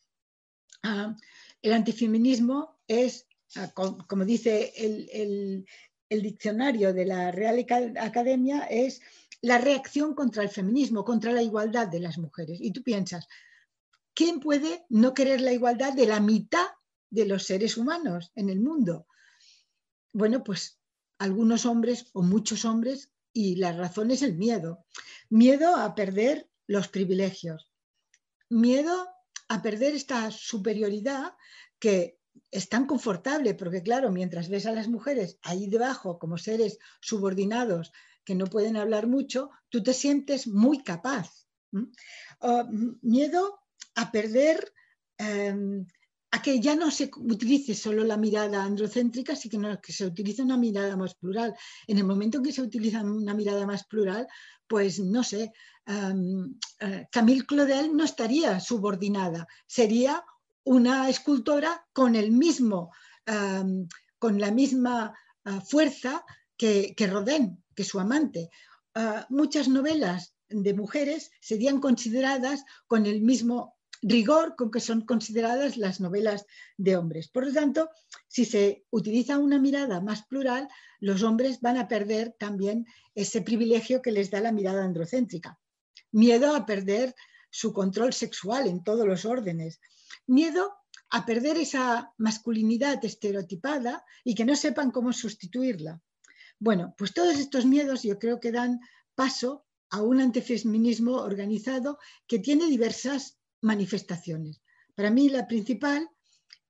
[1.63, 3.27] El antifeminismo es,
[3.57, 5.67] ah, como dice el,
[6.09, 7.65] el diccionario de la Real
[7.99, 9.01] Academia, es
[9.41, 12.59] la reacción contra el feminismo, contra la igualdad de las mujeres.
[12.61, 13.27] Y tú piensas,
[14.15, 16.67] ¿quién puede no querer la igualdad de la mitad
[17.11, 19.07] de los seres humanos en el mundo?
[20.13, 20.79] Bueno, pues
[21.19, 24.87] algunos hombres o muchos hombres y la razón es el miedo.
[25.29, 27.69] Miedo a perder los privilegios.
[28.49, 29.09] Miedo
[29.55, 31.35] a perder esta superioridad
[31.79, 32.19] que
[32.51, 37.93] es tan confortable, porque claro, mientras ves a las mujeres ahí debajo como seres subordinados
[38.25, 41.31] que no pueden hablar mucho, tú te sientes muy capaz.
[43.03, 43.59] miedo
[43.97, 44.73] a perder,
[45.19, 45.85] em,
[46.31, 50.57] a que ya no se utilice solo la mirada androcéntrica, sino que se utilice una
[50.57, 51.55] mirada más plural.
[51.89, 54.29] En el momento en que se utiliza una mirada más plural,
[54.69, 55.53] pues no sé,
[55.87, 60.25] eh, Camille Claudel no estaría subordinada, sería
[60.65, 62.91] una escultora con el mismo,
[64.19, 65.15] con la misma
[65.45, 66.25] ah, fuerza
[66.57, 68.49] que, que, Rodin, que su amante.
[68.95, 73.75] Ah, muchas novelas de mujeres serían consideradas con el mismo
[74.05, 77.29] rigor con que son consideradas las novelas de hombres.
[77.29, 77.91] Por lo tanto,
[78.29, 80.69] si se utiliza una mirada más plural,
[81.01, 85.59] los hombres van a perder también ese privilegio que les da la mirada androcéntrica.
[86.15, 87.13] Miedo a perder
[87.51, 89.81] su control sexual en todos los órdenes,
[90.29, 90.73] miedo
[91.11, 96.01] a perder esa masculinidad estereotipada y que no sepan cómo sustituirla.
[96.61, 98.79] Bueno, pues todos estos miedos yo creo que dan
[99.17, 101.99] paso a un antifeminismo organizado
[102.29, 104.63] que tiene diversas manifestaciones.
[104.95, 106.09] Para mí la principal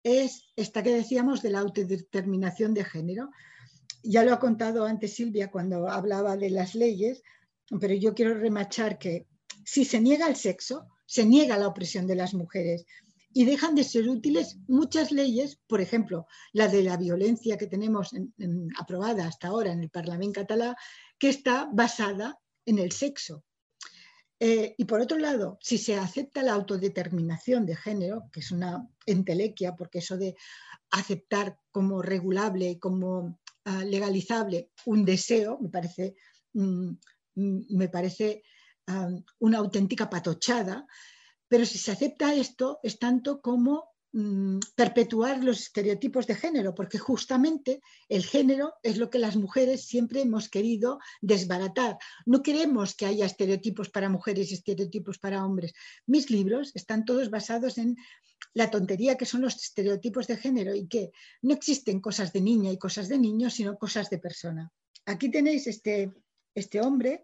[0.03, 3.31] es esta que decíamos de la autodeterminación de género.
[4.03, 7.23] Ya lo ha contado antes Silvia cuando hablaba de las leyes,
[7.79, 9.27] pero yo quiero remachar que
[9.65, 12.87] si se niega el sexo, se niega la opresión de las mujeres
[13.33, 18.13] y dejan de ser útiles muchas leyes, por ejemplo, la de la violencia que tenemos
[18.79, 20.77] aprobada hasta ahora en el Parlamento catalán,
[21.19, 23.45] que está basada en el sexo.
[24.39, 28.89] Eh, y por otro lado, si se acepta la autodeterminación de género, que es una
[29.07, 30.37] entelequia, porque eso de
[30.91, 36.15] aceptar como regulable y como ah, legalizable un deseo, me parece,
[36.53, 36.91] mm,
[37.35, 38.43] mm, me parece
[39.39, 40.87] una auténtica patochada,
[41.49, 46.99] pero si se acepta esto, es tanto como mm, perpetuar los estereotipos de género, porque
[46.99, 51.97] justamente el género es lo que las mujeres siempre hemos querido desbaratar.
[52.27, 55.73] No queremos que haya estereotipos para mujeres y estereotipos para hombres.
[56.07, 57.97] Mis libros están todos basados en
[58.53, 61.13] la tontería que son los estereotipos de género y que
[61.43, 64.73] no existen cosas de niña y cosas de niño, sino cosas de persona.
[65.07, 66.13] Aquí tenéis este,
[66.55, 67.23] este hombre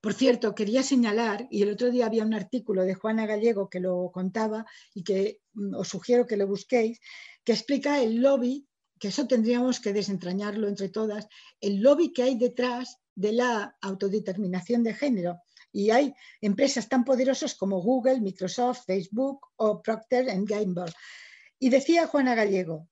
[0.00, 3.80] por cierto, quería señalar, y el otro día había un artículo de Juana Gallego que
[3.80, 7.00] lo contaba y que mm, os sugiero que lo busquéis,
[7.44, 8.66] que explica el lobby,
[8.98, 11.26] que eso tendríamos que desentrañarlo entre todas,
[11.60, 15.40] el lobby que hay detrás de la autodeterminación de género.
[15.72, 20.92] Y hay empresas tan poderosas como Google, Microsoft, Facebook o Procter Gamble.
[21.58, 22.88] Y decía Juana Gallego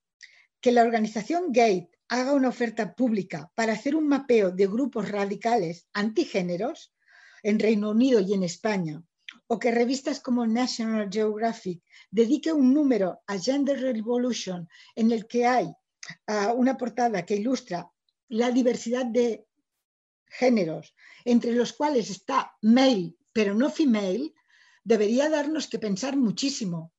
[0.61, 5.87] que la organización Gate haga una oferta pública para hacer un mapeo de grupos radicales
[5.93, 6.95] antigéneros
[7.43, 9.03] en Reino Unido y en España,
[9.47, 15.47] o que revistas como National Geographic dedique un número a Gender Revolution en el que
[15.47, 15.71] hay
[16.27, 17.91] ah, una portada que ilustra
[18.29, 19.47] la diversidad de
[20.27, 20.95] géneros,
[21.25, 24.35] entre los cuales está male pero no female,
[24.83, 26.93] debería darnos que pensar muchísimo.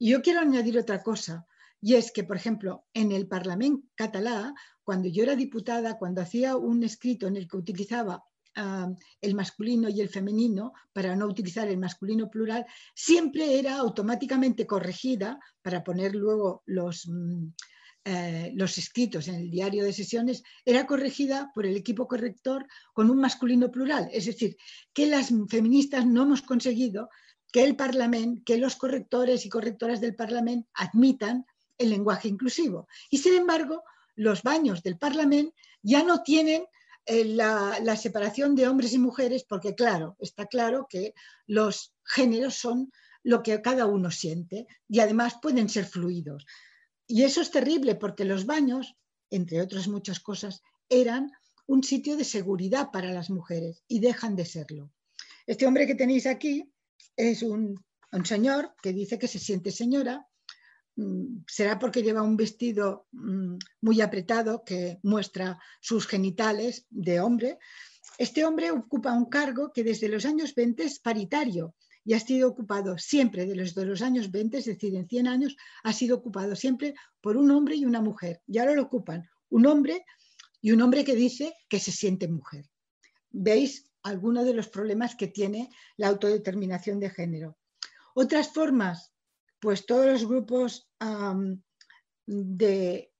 [0.00, 1.46] Y yo quiero añadir otra cosa,
[1.80, 6.56] y es que, por ejemplo, en el Parlamento catalán, cuando yo era diputada, cuando hacía
[6.56, 8.22] un escrito en el que utilizaba
[9.20, 15.38] el masculino y el femenino para no utilizar el masculino plural, siempre era automáticamente corregida
[15.62, 17.46] para poner luego los, mm,
[18.04, 23.08] eh, los escritos en el diario de sesiones, era corregida por el equipo corrector con
[23.08, 24.08] un masculino plural.
[24.12, 24.56] Es decir,
[24.92, 27.08] que las feministas no hemos conseguido
[27.52, 31.44] que el Parlamento, que los correctores y correctoras del Parlamento admitan
[31.80, 32.86] el lenguaje inclusivo.
[33.10, 33.82] Y sin embargo,
[34.14, 36.64] los baños del Parlamento ya no tienen
[37.06, 41.14] eh, la, separación de hombres y mujeres, porque claro, está claro que
[41.46, 46.46] los géneros son lo que cada uno siente y además pueden ser fluidos.
[47.06, 48.94] Y eso es terrible porque los baños,
[49.30, 51.32] entre otras muchas cosas, eran
[51.66, 54.92] un sitio de seguridad para las mujeres y dejan de serlo.
[55.46, 56.70] Este hombre que tenéis aquí
[57.16, 57.84] es un,
[58.24, 60.26] señor que dice que se siente señora.
[61.00, 67.58] Mm, será porque lleva un vestido mm, muy apretado que muestra sus genitales de hombre.
[68.18, 71.74] Este hombre ocupa un cargo que desde los años 20 es paritario
[72.04, 75.26] y ha sido ocupado siempre de los, de los años 20, es decir, en 100
[75.26, 78.42] años, ha sido ocupado siempre por un hombre y una mujer.
[78.46, 80.04] Y ahora lo ocupan un hombre
[80.60, 82.66] y un hombre que dice que se siente mujer.
[83.30, 87.56] ¿Veis algunos de los problemas que tiene la autodeterminación de género?
[88.14, 89.12] Otras formas,
[89.60, 90.90] pues todos los grupos
[92.26, 93.12] de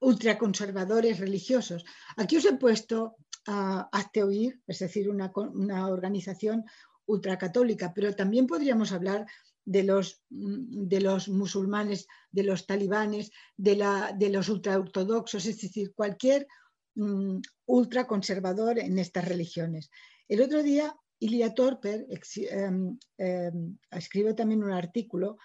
[0.00, 1.84] ultraconservadores religiosos.
[2.16, 3.16] Aquí os he puesto
[3.46, 4.22] a Hazte
[4.66, 6.64] es decir, una, una organización
[7.06, 9.26] ultracatólica, pero también podríamos hablar
[9.64, 15.60] de los, mm, de los musulmanes, de los talibanes, de, la, de los ultraortodoxos, es
[15.60, 16.46] decir, cualquier
[16.94, 19.90] mm, ultraconservador en estas religiones.
[20.28, 22.06] El otro día, Ilia Torper
[22.50, 25.38] em, em, escribió también un artículo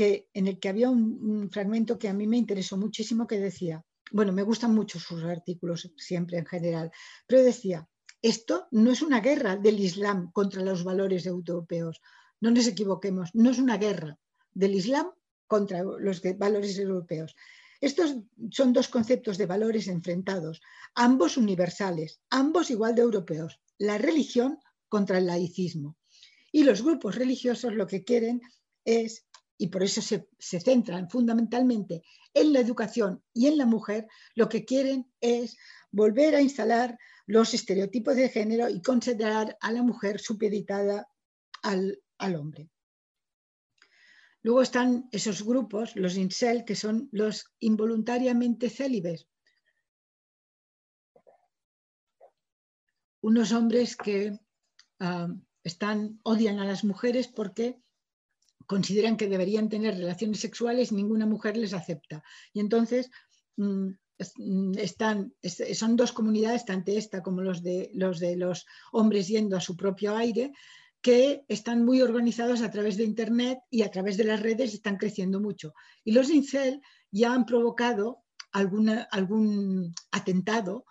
[0.00, 3.84] que, en el que había un, fragmento que a mí me interesó muchísimo que decía,
[4.12, 6.90] bueno, me gustan mucho sus artículos siempre en general,
[7.26, 7.86] pero decía,
[8.22, 12.00] esto no es una guerra del Islam contra los valores europeos.
[12.40, 14.18] No nos equivoquemos, no es una guerra
[14.54, 15.10] del Islam
[15.46, 17.36] contra los valores europeos.
[17.82, 18.16] Estos
[18.50, 20.62] son dos conceptos de valores enfrentados,
[20.94, 25.98] ambos universales, ambos igual de europeos, la religión contra el laicismo.
[26.52, 28.40] Y los grupos religiosos lo que quieren
[28.86, 29.26] es,
[29.60, 32.02] y por eso se, se centran fundamentalmente
[32.32, 35.58] en la educación y en la mujer, lo que quieren es
[35.90, 41.10] volver a instalar los estereotipos de género y considerar a la mujer supeditada
[41.62, 42.70] al, hombre.
[44.40, 49.28] Luego están esos grupos, los incel, que son los involuntariamente célibes.
[53.20, 54.38] Unos hombres que
[55.00, 55.28] ah,
[55.64, 57.78] están, odian a las mujeres porque
[58.74, 62.22] consideran que deberían tener relaciones sexuales ninguna mujer les acepta.
[62.52, 63.10] Y entonces
[63.56, 63.90] mm,
[64.36, 65.32] Mm, están,
[65.74, 69.76] son dos comunidades, tanto esta como los de, los de los hombres yendo a su
[69.76, 70.52] propio aire,
[71.00, 74.98] que están muy organizados a través de Internet y a través de las redes están
[74.98, 75.72] creciendo mucho.
[76.04, 80.84] Y los incel ya han provocado alguna, algún atentado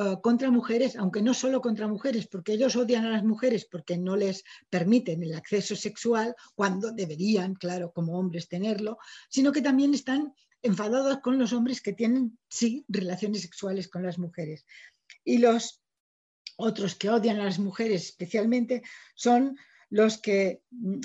[0.00, 3.98] eh, contra mujeres, aunque no solo contra mujeres, porque ellos odian a las mujeres porque
[3.98, 8.96] no les permiten el acceso sexual cuando deberían, claro, como hombres tenerlo,
[9.28, 10.32] sino que también están
[10.62, 14.64] enfadados con los hombres que tienen, sí, relaciones sexuales con las mujeres.
[15.22, 15.82] Y los
[16.56, 18.82] otros que odian a las mujeres especialmente
[19.14, 19.58] son
[19.90, 20.62] los que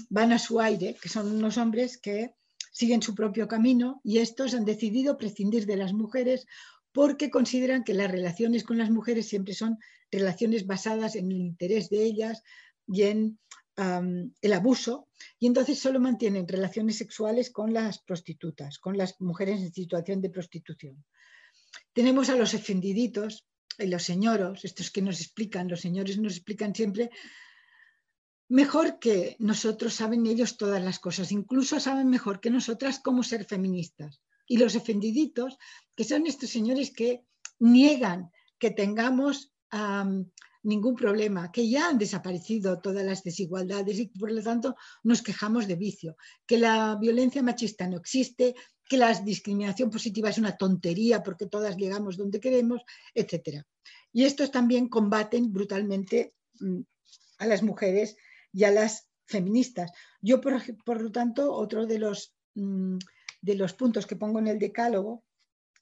[0.09, 2.33] van a su aire, que son unos hombres que
[2.71, 6.45] siguen su propio camino y estos han decidido prescindir de las mujeres
[6.95, 9.77] porque consideran que las relaciones con las mujeres siempre son
[10.09, 12.41] relaciones basadas en el interés de ellas
[12.87, 13.37] y en
[13.75, 19.73] el abuso y entonces solo mantienen relaciones sexuales con las prostitutas, con las mujeres en
[19.73, 21.03] situación de prostitución.
[21.91, 23.45] Tenemos a los ofendiditos
[23.77, 27.09] y los señoros, estos que nos explican, los señores nos explican siempre
[28.47, 33.43] mejor que nosotros, saben ellos todas las cosas, incluso saben mejor que nosotras cómo ser
[33.43, 34.21] feministas.
[34.47, 35.57] Y los ofendiditos,
[35.95, 37.25] que son estos señores que
[37.59, 39.53] niegan que tengamos
[40.63, 45.67] ningún problema, que ya han desaparecido todas las desigualdades y por lo tanto nos quejamos
[45.67, 48.55] de vicio, que la violencia machista no existe,
[48.87, 52.81] que la discriminación positiva es una tontería porque todas llegamos donde queremos,
[53.13, 53.63] etc.
[54.11, 56.81] Y estos también combaten brutalmente mm,
[57.39, 58.15] a las mujeres
[58.53, 59.91] y a las feministas.
[60.21, 62.97] Yo, por, lo tanto, otro de los, mm,
[63.45, 65.23] de los puntos que pongo en el decálogo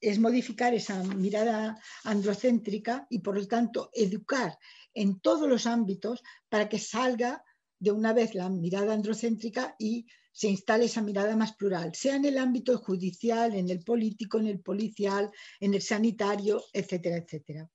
[0.01, 4.57] es modificar esa mirada androcéntrica y por lo tanto educar
[4.93, 7.41] en todos los ámbitos para que salga
[7.79, 12.25] de una vez la mirada androcéntrica y se instale esa mirada más plural, sea en
[12.25, 17.69] el ámbito judicial, en el político, en el policial, en el sanitario, etcétera, etcétera.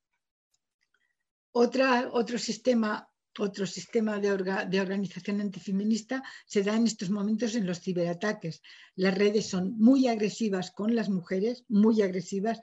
[1.53, 3.09] Otro sistema,
[3.39, 8.63] otro sistema de, organización antifeminista se da en estos momentos en los ciberataques.
[8.97, 12.61] Las redes son muy agresivas con las mujeres, muy agresivas.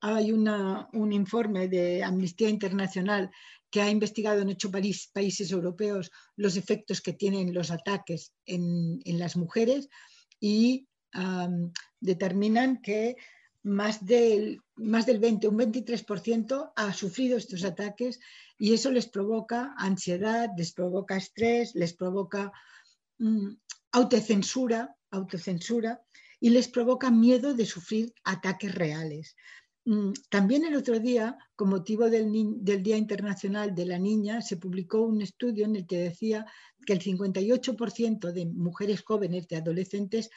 [0.00, 3.30] Hay un informe de Amnistía Internacional
[3.72, 9.34] que ha investigado en ocho países europeos los efectos que tienen los ataques en, las
[9.36, 9.88] mujeres
[10.38, 10.86] y
[11.98, 13.16] determinan que
[13.62, 18.18] más del, más del 20, un 23% ha sufrido estos ataques
[18.58, 22.52] y eso les provoca ansiedad, les provoca estrés, les provoca
[23.18, 23.48] mm,
[23.92, 26.02] autocensura, autocensura
[26.40, 29.36] y les provoca miedo de sufrir ataques reales.
[29.84, 32.32] Mm, también el otro día, con motivo del,
[32.82, 36.46] Día Internacional de la Niña, se publicó un estudio en el que decía
[36.86, 40.30] que el 58% de mujeres jóvenes, de adolescentes,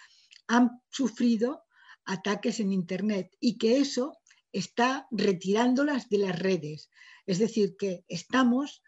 [0.48, 1.64] han sufrido
[2.06, 4.18] ataques en Internet y que eso
[4.52, 6.90] está retirándolas de las redes.
[7.26, 8.82] Es decir, que estamos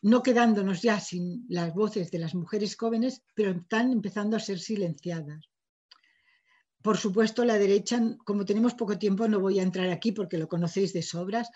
[0.00, 4.58] no quedándonos ya sin las voces de las mujeres jóvenes, pero están empezando a ser
[4.58, 5.50] silenciadas.
[6.82, 10.48] Por supuesto, la derecha, como tenemos poco tiempo, no voy a entrar aquí porque lo
[10.48, 11.50] conocéis de sobras,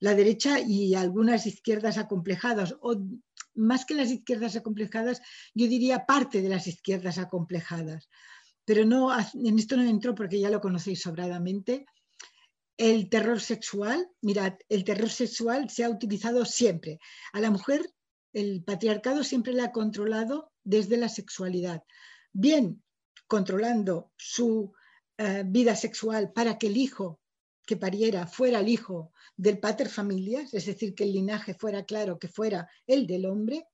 [0.00, 2.96] la derecha y algunas izquierdas acomplejadas, o
[3.54, 5.20] más que las izquierdas acomplejadas,
[5.54, 8.08] yo diría parte de las izquierdas acomplejadas.
[8.70, 11.86] Pero no, en esto no entro porque ya lo conocéis sobradamente.
[12.76, 17.00] El terror sexual, mirad, el terror sexual se ha utilizado siempre.
[17.32, 17.92] A la mujer,
[18.32, 21.82] el patriarcado siempre la ha controlado desde la sexualidad.
[22.32, 22.80] Bien,
[23.26, 24.72] controlando su
[25.18, 27.18] eh, vida sexual para que el hijo
[27.66, 32.20] que pariera fuera el hijo del pater familias, es decir, que el linaje fuera claro,
[32.20, 33.66] que fuera el del hombre,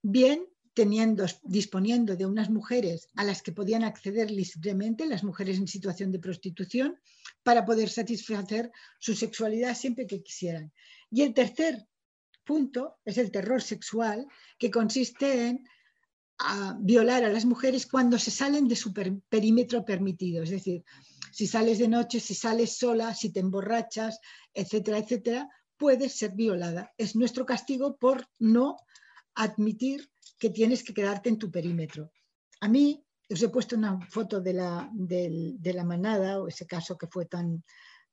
[0.00, 0.46] bien
[0.76, 6.12] teniendo, disponiendo de unas mujeres a las que podían acceder libremente, las mujeres en situación
[6.12, 7.00] de prostitución,
[7.42, 10.70] para poder satisfacer su sexualidad siempre que quisieran.
[11.10, 11.88] Y el tercer
[12.44, 14.26] punto es el terror sexual,
[14.58, 15.64] que consiste en
[16.38, 18.92] a violar a las mujeres cuando se salen de su
[19.30, 20.42] perímetro permitido.
[20.42, 20.84] Es decir,
[21.32, 24.20] si sales de noche, si sales sola, si te emborrachas,
[24.52, 25.48] etcétera, etcétera,
[25.78, 26.92] puedes ser violada.
[26.98, 28.76] Es nuestro castigo por no
[29.36, 32.10] admitir que tienes que quedarte en tu perímetro.
[32.60, 36.96] A mí, os he puesto una foto de la, de la manada, o ese caso
[36.98, 37.62] que fue tan,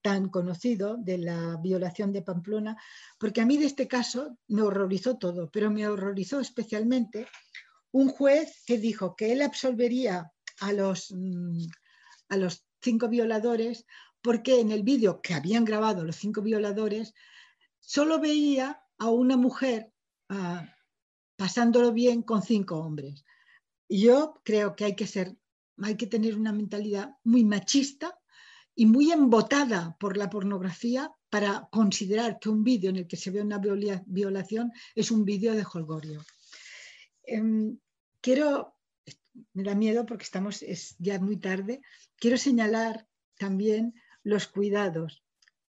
[0.01, 2.77] tan conocido de la violación de Pamplona,
[3.17, 7.27] porque a mí de este caso me horrorizó todo, pero me horrorizó especialmente
[7.91, 11.65] un juez que dijo que él absolvería a los, mm,
[12.29, 13.85] a los cinco violadores
[14.21, 17.13] porque en el vídeo que habían grabado los cinco violadores
[17.79, 19.91] solo veía a una mujer
[21.43, 23.25] pasándolo bien con cinco hombres.
[23.89, 25.35] Yo creo que hay que ser,
[25.75, 28.17] hay que tener una mentalidad muy machista
[28.73, 33.29] y muy embotada por la pornografía para considerar que un vídeo en el que se
[33.29, 33.59] ve una
[34.05, 36.23] violación es un vídeo de holgorio.
[37.23, 37.77] Em,
[38.21, 38.77] quiero,
[39.51, 41.81] me da miedo porque estamos, es ya muy tarde,
[42.15, 43.05] quiero señalar
[43.37, 45.25] también los cuidados.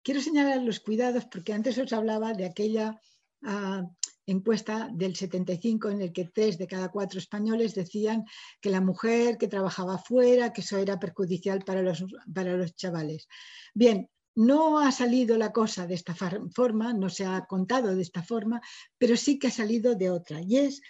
[0.04, 3.00] Quiero señalar los cuidados porque antes os hablaba de aquella
[3.44, 3.90] ah,
[4.26, 8.26] encuesta del 75 en el que tres de cada cuatro españoles decían
[8.60, 12.04] que la mujer que trabajaba fuera, que eso era perjudicial para los,
[12.34, 13.28] para los chavales.
[13.74, 18.24] Bien, no ha salido la cosa de esta forma, no se ha contado de esta
[18.24, 18.62] forma,
[18.98, 20.42] pero sí que ha salido de otra.
[20.42, 20.82] Y es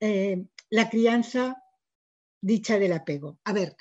[0.00, 1.62] eh, la crianza
[2.40, 3.38] dicha del apego.
[3.44, 3.76] A ver,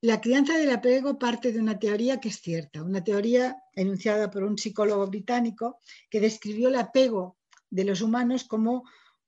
[0.00, 4.44] la crianza del apego parte de una teoría que es cierta, una teoría enunciada por
[4.44, 7.37] un psicólogo británico que describió el apego
[7.70, 8.84] de los humanos como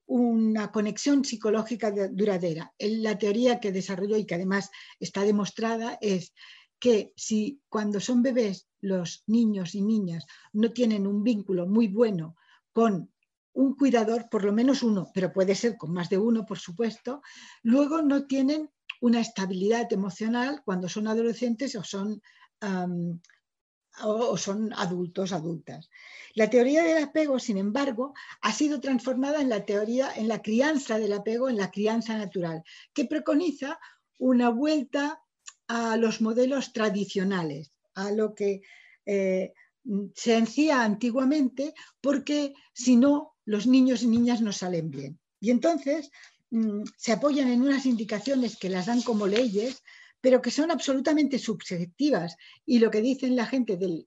[0.06, 2.74] una conexión psicológica duradera.
[2.78, 6.34] La teoría que desarrolló y que además está demostrada es
[6.80, 12.36] que si cuando son bebés los niños y niñas no tienen un vínculo muy bueno
[12.72, 13.12] con
[13.52, 17.22] un cuidador, por lo menos uno, pero puede ser con más de uno, por supuesto,
[17.62, 22.22] luego no tienen una estabilidad emocional cuando son adolescentes o son,
[24.02, 25.90] o son adultos, adultas.
[26.34, 30.98] La teoría del apego, sin embargo, ha sido transformada en la teoría, en la crianza
[30.98, 32.62] del apego, en la crianza natural,
[32.92, 33.78] que preconiza
[34.18, 35.20] una vuelta
[35.66, 38.62] a los modelos tradicionales, a lo que
[39.06, 39.52] eh,
[40.14, 45.18] se hacía antiguamente, porque si no, los niños y niñas no salen bien.
[45.40, 46.10] Y entonces
[46.50, 49.82] mm, se apoyan en unas indicaciones que las dan como leyes,
[50.20, 52.36] pero que son absolutamente subjetivas.
[52.66, 54.06] Y lo que dicen la gente de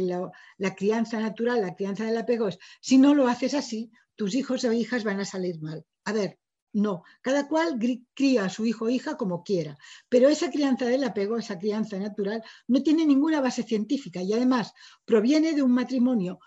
[0.00, 4.64] la, crianza natural, la crianza del apego es, si no lo haces así, tus hijos
[4.64, 5.84] o hijas van a salir mal.
[6.04, 6.38] A ver,
[6.70, 7.78] No, cada cual
[8.14, 9.78] cría a su hijo o hija como quiera,
[10.10, 14.74] pero esa crianza del apego, esa crianza natural, no tiene ninguna base científica y además
[15.06, 16.40] proviene de un matrimonio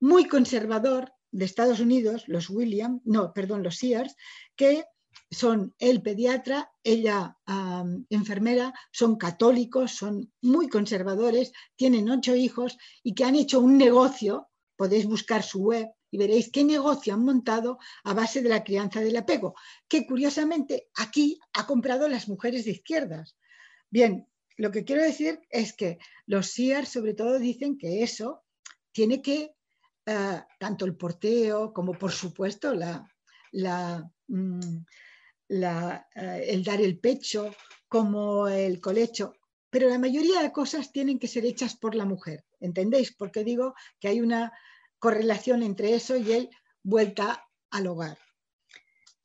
[0.00, 4.14] muy conservador de Estados Unidos, los William, no, perdón, los Sears,
[4.54, 4.84] que
[5.34, 7.36] son el pediatra, ella
[8.08, 14.48] enfermera, son católicos, son muy conservadores, tienen ocho hijos y que han hecho un negocio,
[14.76, 19.00] podéis buscar su web, y veréis qué negocio han montado a base de la crianza
[19.00, 19.56] del apego,
[19.88, 23.36] que curiosamente aquí ha comprado las mujeres de izquierdas.
[23.90, 28.44] Bien, lo que quiero decir es que los SIAR sobre todo dicen que eso
[28.92, 29.56] tiene que,
[30.06, 33.10] eh, tanto el porteo como por supuesto la,
[34.28, 34.84] mm,
[35.48, 37.54] eh, el dar el pecho,
[37.88, 39.34] como el colecho,
[39.70, 42.44] pero la mayoría de cosas tienen que ser hechas por la mujer.
[42.60, 43.12] ¿Entendéis?
[43.12, 44.52] Porque digo que hay una
[44.98, 46.50] correlación entre eso y el
[46.82, 48.18] vuelta al hogar.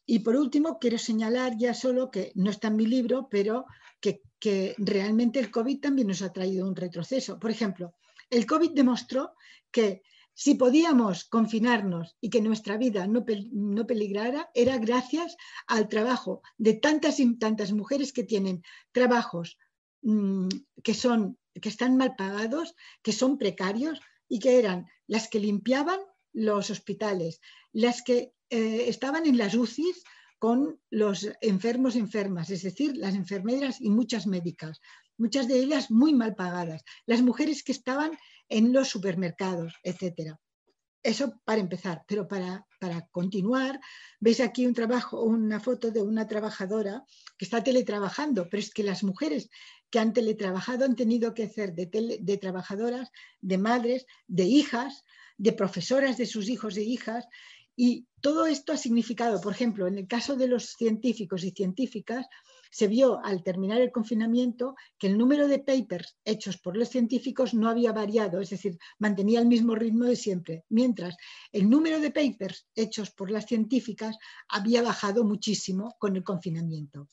[0.05, 3.65] Y por último, quiero señalar ya solo que no está en mi libro, pero
[4.01, 7.37] que, realmente el COVID también nos ha traído un retroceso.
[7.37, 7.93] Por ejemplo,
[8.29, 9.33] el COVID demostró
[9.69, 10.01] que
[10.39, 15.35] si podíamos confinarnos y que nuestra vida no, no, peligrara, era gracias
[15.67, 18.63] al trabajo de tantas y tantas mujeres que tienen
[18.93, 19.57] trabajos
[20.01, 20.47] mm,
[20.81, 23.99] que, son, que están mal pagados, que son precarios,
[24.29, 25.99] y que eran las que limpiaban
[26.31, 27.41] los hospitales,
[27.73, 30.05] las que eh, estaban en las UCIs
[30.37, 34.79] con los enfermos enfermas, es decir, las enfermeras y muchas médicas,
[35.17, 38.17] muchas de ellas muy mal pagadas, las mujeres que estaban
[38.49, 40.39] en los supermercados, etcétera.
[41.01, 43.79] Eso para empezar, pero para, para, continuar,
[44.19, 47.05] veis aquí un trabajo, una foto de una trabajadora
[47.37, 49.49] que está teletrabajando, pero es que las mujeres
[49.89, 55.05] que han teletrabajado han tenido que hacer de, de trabajadoras, de madres, de hijas,
[55.37, 57.25] de profesoras de sus hijos e hijas,
[57.77, 62.27] y todo esto ha significado, por ejemplo, en el caso de los científicos y científicas,
[62.69, 67.53] se vio al terminar el confinamiento que el número de papers hechos por los científicos
[67.53, 71.15] no había variado, es decir, mantenía el mismo ritmo de siempre, mientras
[71.51, 74.17] el número de papers hechos por las científicas
[74.47, 77.07] había bajado muchísimo con el confinamiento.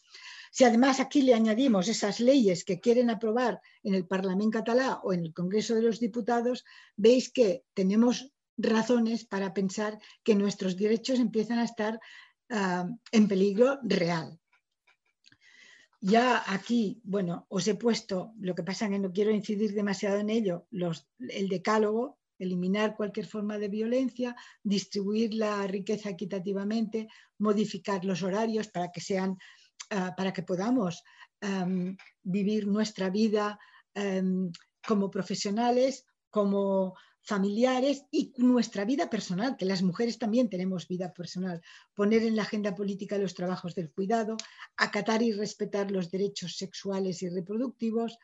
[0.51, 5.13] Si además aquí le añadimos esas leyes que quieren aprobar en el Parlamento catalán o
[5.13, 6.65] en el Congreso de los Diputados,
[6.97, 12.01] veis que tenemos razones para pensar que nuestros derechos empiezan a estar
[12.51, 14.39] ah, en peligro real.
[16.01, 20.19] Ya aquí, bueno, os he puesto, lo que pasa es que no quiero incidir demasiado
[20.19, 20.67] en ello,
[21.19, 27.09] el decálogo, eliminar cualquier forma de violencia, distribuir la riqueza equitativamente,
[27.39, 29.39] modificar los horarios para que sean,
[29.91, 31.03] ah, para que podamos
[32.23, 33.59] vivir nuestra vida
[34.87, 36.95] como profesionales, como
[37.27, 41.61] familiares y nuestra vida personal, que las mujeres también tenemos vida personal,
[41.93, 44.37] poner en la agenda política los trabajos del cuidado,
[44.77, 48.17] acatar y respetar los derechos sexuales y reproductivos,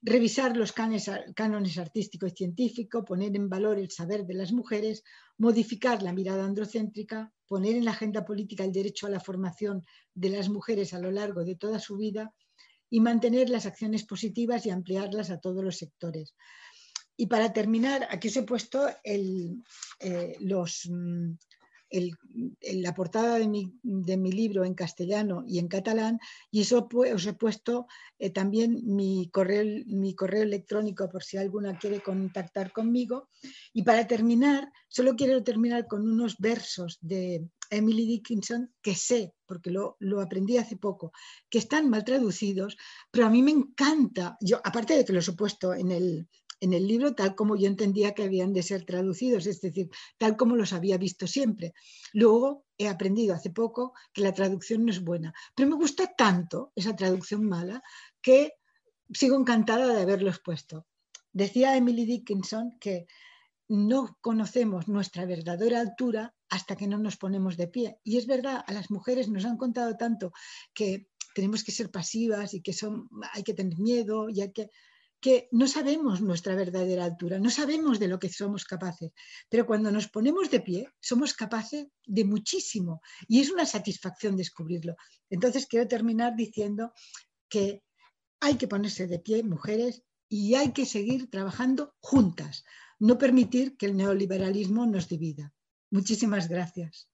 [0.00, 5.04] revisar los cánones artístico y científico, poner en valor el saber de las mujeres,
[5.36, 9.82] modificar la mirada androcéntrica, poner en la agenda política el derecho a la formación
[10.14, 12.34] de las mujeres a lo largo de toda su vida
[12.88, 16.34] y mantener las acciones positivas y ampliarlas a todos los sectores.
[17.16, 19.54] Y para terminar, aquí os he puesto eh,
[20.88, 21.34] mm,
[22.82, 26.18] la portada de mi, libro en castellano y en catalán
[26.50, 27.86] y eso os he puesto
[28.18, 29.62] eh, también mi correo,
[30.42, 33.28] electrónico por si alguna quiere contactar conmigo.
[33.72, 39.70] Y para terminar, solo quiero terminar con unos versos de Emily Dickinson que sé, porque
[39.70, 41.12] lo, lo aprendí hace poco,
[41.48, 42.76] que están mal traducidos,
[43.12, 46.28] pero a mí me encanta, yo aparte de que los he puesto en el,
[46.64, 50.34] en el libro tal como yo entendía que habían de ser traducidos, es decir, tal
[50.36, 51.74] como los había visto siempre.
[52.14, 56.72] Luego he aprendido hace poco que la traducción no es buena, pero me gusta tanto
[56.74, 57.82] esa traducción mala
[58.22, 58.54] que
[59.12, 60.86] sigo encantada de haberlos puesto.
[61.32, 63.06] Decía Emily Dickinson que
[63.68, 67.98] no conocemos nuestra verdadera altura hasta que no nos ponemos de pie.
[68.04, 70.32] Y es verdad, a las mujeres nos han contado tanto
[70.72, 74.70] que tenemos que ser pasivas y que son, hay que tener miedo y hay que
[75.24, 79.10] que no sabemos nuestra verdadera altura, no sabemos de lo que somos capaces,
[79.48, 84.96] pero cuando nos ponemos de pie somos capaces de muchísimo y es una satisfacción descubrirlo.
[85.30, 86.92] Entonces quiero terminar diciendo
[87.48, 87.82] que
[88.38, 92.62] hay que ponerse de pie, mujeres, y hay que seguir trabajando juntas,
[92.98, 95.54] no permitir que el neoliberalismo nos divida.
[95.90, 97.08] Muchísimas gracias.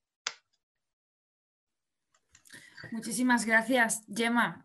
[2.90, 4.64] Muchísimas gracias, Gemma.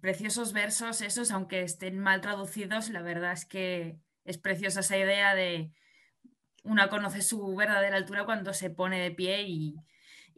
[0.00, 5.34] preciosos versos esos, aunque estén mal traducidos, la verdad es que es preciosa esa idea
[5.34, 5.72] de
[6.64, 9.76] una conoce su verdadera altura cuando se pone de pie y,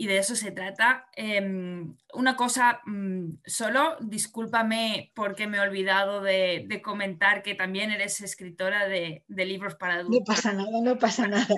[0.00, 1.08] y de eso se trata.
[1.14, 8.20] Em, una cosa mm, solo, discúlpame porque me he olvidado de, comentar que también eres
[8.22, 10.20] escritora de, libros para adultos.
[10.20, 11.54] No pasa nada, no pasa nada.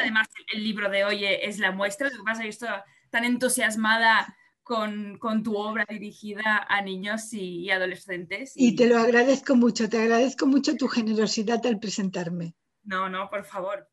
[0.00, 2.08] Además, el libro de hoy es la muestra.
[2.08, 2.68] Lo que pasa es que estoy
[3.10, 8.52] tan entusiasmada con, tu obra dirigida a niños y, adolescentes.
[8.56, 12.54] y te lo agradezco mucho, te agradezco mucho tu generosidad al presentarme.
[12.84, 13.88] No, no, por favor.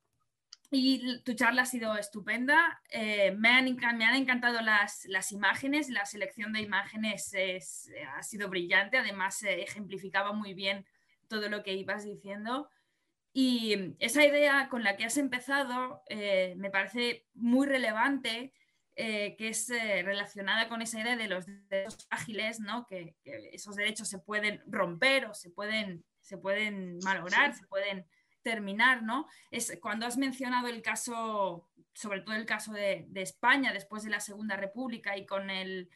[0.72, 2.80] Y tu charla ha sido estupenda.
[2.91, 5.90] Eh, me, han, me, han, encantado las, las, imágenes.
[5.90, 8.98] La selección de imágenes es, ha sido brillante.
[8.98, 10.86] Además, eh, ejemplificaba muy bien
[11.28, 12.70] todo lo que ibas diciendo.
[13.34, 18.54] Y esa idea con la que has empezado eh, me parece muy relevante,
[19.00, 22.86] que es relacionada con esa idea de los derechos ágiles, ¿no?
[22.86, 28.06] que, que, esos derechos se pueden romper o se pueden, se pueden malograr, se pueden
[28.42, 29.28] terminar, ¿no?
[29.52, 34.20] Es cuando has mencionado el caso, sobre todo el caso de, España después de la
[34.20, 35.90] Segunda República y con, el,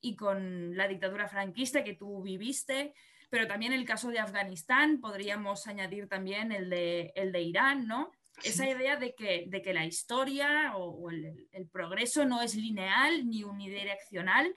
[0.00, 2.94] y con la dictadura franquista que tú viviste,
[3.28, 8.10] pero también el caso de Afganistán, podríamos añadir también el de, el de Irán, ¿no?
[8.44, 13.44] Esa idea de que, de que la historia o, el, progreso no es lineal ni
[13.44, 14.54] unidireccional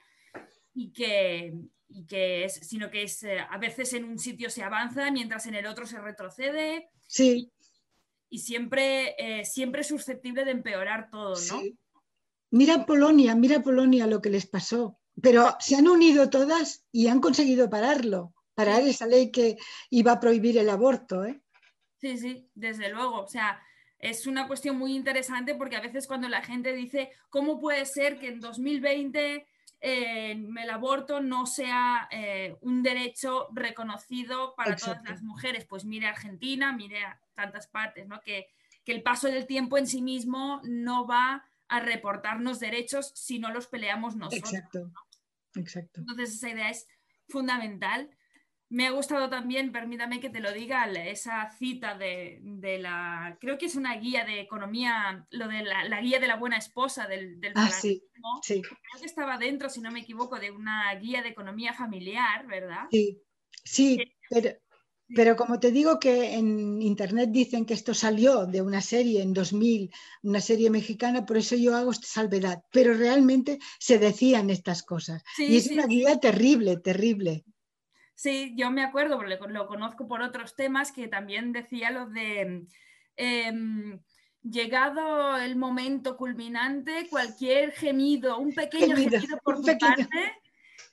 [0.74, 1.54] y que,
[1.88, 5.46] y que es, sino que es, eh, a veces en un sitio se avanza mientras
[5.46, 7.52] en el otro se retrocede Sí.
[8.28, 11.62] Y, siempre, eh, siempre es susceptible de empeorar todo, ¿no?
[12.50, 14.98] Mira Polonia, mira Polonia lo que les pasó.
[15.22, 19.56] Pero se han unido todas y han conseguido pararlo, parar esa ley que
[19.90, 21.24] iba a prohibir el aborto.
[21.24, 21.40] ¿eh?
[22.00, 23.22] Sí, sí, desde luego.
[23.22, 23.62] O sea,
[24.04, 28.18] es una cuestión muy interesante porque a veces cuando la gente dice, ¿cómo puede ser
[28.18, 29.46] que en 2020
[29.84, 35.66] el aborto no sea eh, un derecho reconocido para todas las mujeres.
[35.66, 38.20] Pues mire Argentina, mire a tantas partes, ¿no?
[38.22, 38.48] Que,
[38.86, 43.66] el paso del tiempo en sí mismo no va a reportarnos derechos si no los
[43.66, 44.52] peleamos nosotros.
[44.52, 44.90] Exacto.
[45.54, 46.00] Exacto.
[46.00, 46.86] Entonces esa idea es
[47.28, 48.10] fundamental.
[48.74, 52.40] Me ha gustado también, permítame que te lo diga, esa cita de,
[52.80, 56.56] la, creo que es una guía de economía, lo de la, guía de la buena
[56.56, 58.02] esposa del, del ah, sí,
[58.42, 58.62] Creo
[58.98, 62.88] que estaba dentro, si no me equivoco, de una guía de economía familiar, ¿verdad?
[62.90, 63.22] Sí,
[63.62, 63.96] sí,
[64.28, 64.50] pero,
[65.14, 69.32] pero como te digo que en internet dicen que esto salió de una serie en
[69.34, 69.88] 2000,
[70.24, 75.22] una serie mexicana, por eso yo hago esta salvedad, pero realmente se decían estas cosas.
[75.38, 77.44] y es una guía terrible, terrible.
[78.14, 82.66] Sí, yo me acuerdo, porque lo conozco por otros temas, que también decía lo de,
[83.16, 84.00] em,
[84.42, 90.08] llegado el momento culminante, cualquier gemido, un pequeño gemido, por tu parte,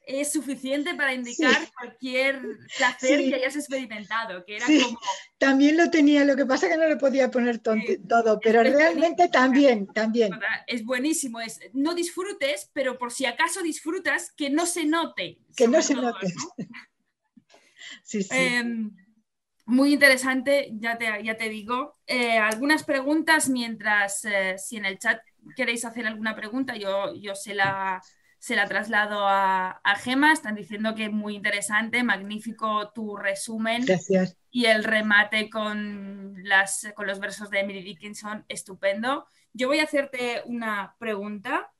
[0.05, 2.41] es suficiente para indicar cualquier
[2.77, 4.99] placer que hayas experimentado, que era como...
[5.37, 9.87] También lo tenía, lo que pasa que no le podía poner todo, pero realmente también,
[9.87, 10.31] también.
[10.67, 15.39] Es buenísimo, es no disfrutes, pero por si acaso disfrutas, que no se note.
[15.55, 16.27] Que no se note.
[18.31, 18.91] Em,
[19.65, 21.97] muy interesante, ya te, ya te digo.
[22.07, 25.21] Eh, algunas preguntas mientras, eh, si en el chat
[25.55, 28.01] queréis hacer alguna pregunta, yo, yo se, la,
[28.37, 30.33] se la traslado a, a Gema.
[30.33, 33.85] Están diciendo que es muy interesante, magnífico tu resumen.
[33.85, 34.37] Gracias.
[34.49, 39.27] Y el remate con, las, con los versos de Emily Dickinson, estupendo.
[39.53, 41.71] Yo voy a hacerte una pregunta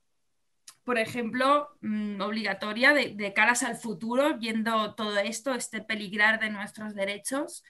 [0.91, 6.95] por ejemplo, mm, obligatoria de, caras al futuro, viendo todo esto, este peligrar de nuestros
[6.95, 7.63] derechos,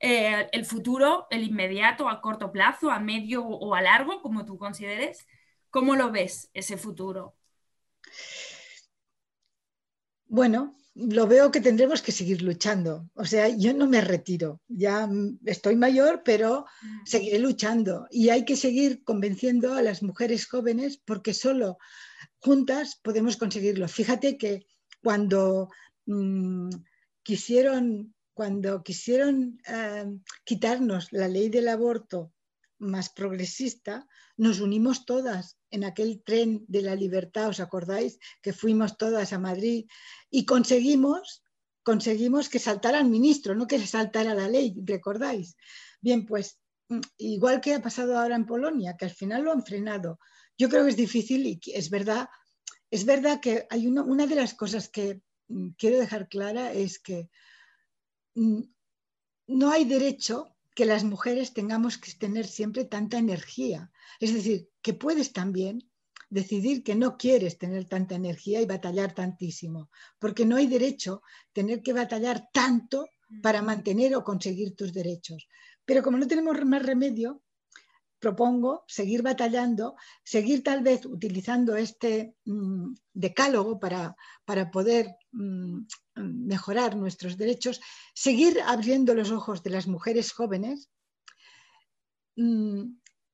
[0.00, 4.58] eh, el futuro, el inmediato, a corto plazo, a medio o a largo, como tú
[4.58, 5.28] consideres,
[5.70, 7.36] ¿cómo lo ves ese futuro?
[10.26, 13.08] Bueno, lo veo que tendremos que seguir luchando.
[13.14, 15.08] O sea, yo no me retiro, ya
[15.44, 16.66] estoy mayor, pero
[17.04, 18.08] seguiré luchando.
[18.10, 21.78] Y hay que seguir convenciendo a las mujeres jóvenes porque solo
[22.40, 23.88] juntas podemos conseguirlo.
[23.88, 24.66] Fíjate que
[25.02, 25.70] cuando
[26.06, 26.70] mm,
[27.22, 30.06] quisieron, cuando quisieron eh,
[30.44, 32.32] quitarnos la ley del aborto
[32.78, 34.06] más progresista,
[34.36, 38.18] nos unimos todas en aquel tren de la libertad, ¿os acordáis?
[38.42, 39.86] Que fuimos todas a Madrid
[40.30, 41.42] y conseguimos,
[41.82, 45.56] conseguimos que saltara el ministro, no que saltara la ley, ¿recordáis?
[46.00, 46.58] Bien, pues
[46.88, 50.18] mm, igual que ha pasado ahora en Polonia, que al final lo han frenado,
[50.58, 52.28] yo creo que es difícil y es verdad,
[52.90, 56.98] es verdad que hay una, una de las cosas que mm, quiero dejar clara es
[56.98, 57.28] que
[58.34, 58.62] mm,
[59.48, 63.90] no hay derecho que las mujeres tengamos que tener siempre tanta energía.
[64.20, 65.90] Es decir, que puedes también
[66.28, 71.22] decidir que no quieres tener tanta energía y batallar tantísimo, porque no hay derecho
[71.52, 73.08] tener que batallar tanto
[73.42, 75.48] para mantener o conseguir tus derechos.
[75.84, 77.42] Pero como no tenemos más remedio,
[78.26, 79.94] propongo seguir batallando,
[80.24, 85.86] seguir tal vez utilizando este mm, decálogo para, para poder mm,
[86.52, 87.80] mejorar nuestros derechos,
[88.14, 90.90] seguir abriendo los ojos de las mujeres jóvenes
[92.34, 92.82] mm,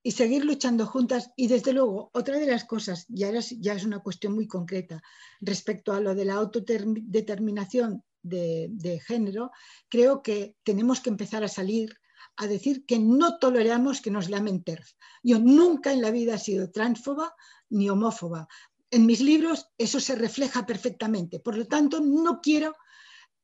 [0.02, 1.30] y seguir luchando juntas.
[1.36, 5.02] Y desde luego, otra de las cosas, y ahora ya es una cuestión muy concreta,
[5.40, 9.52] respecto a lo de la autodeterminación de, de género,
[9.88, 11.96] creo que tenemos que empezar a salir
[12.36, 14.92] a decir que no toleramos que nos llamen TERF.
[15.22, 17.34] Yo nunca en la vida he sido transfoba
[17.70, 18.48] ni homófoba.
[18.90, 21.40] En mis libros eso se refleja perfectamente.
[21.40, 22.76] Por lo tanto, no quiero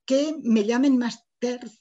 [0.05, 1.73] que me llamen más TERF,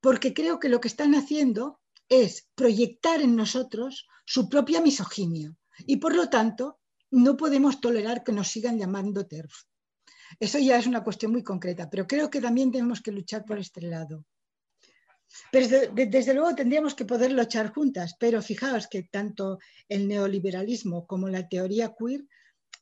[0.00, 5.54] porque creo que lo que están haciendo es proyectar en nosotros su propia misoginia.
[5.86, 6.80] Y por lo tanto,
[7.10, 9.64] no podemos tolerar que nos sigan llamando TERF.
[10.40, 13.58] Eso ya es una cuestión muy concreta, pero creo que también tenemos que luchar por
[13.58, 14.24] este lado.
[15.50, 21.28] Pero desde, luego tendríamos que poderlo echar juntas, pero fijaos que tanto el neoliberalismo como
[21.28, 22.24] la teoría queer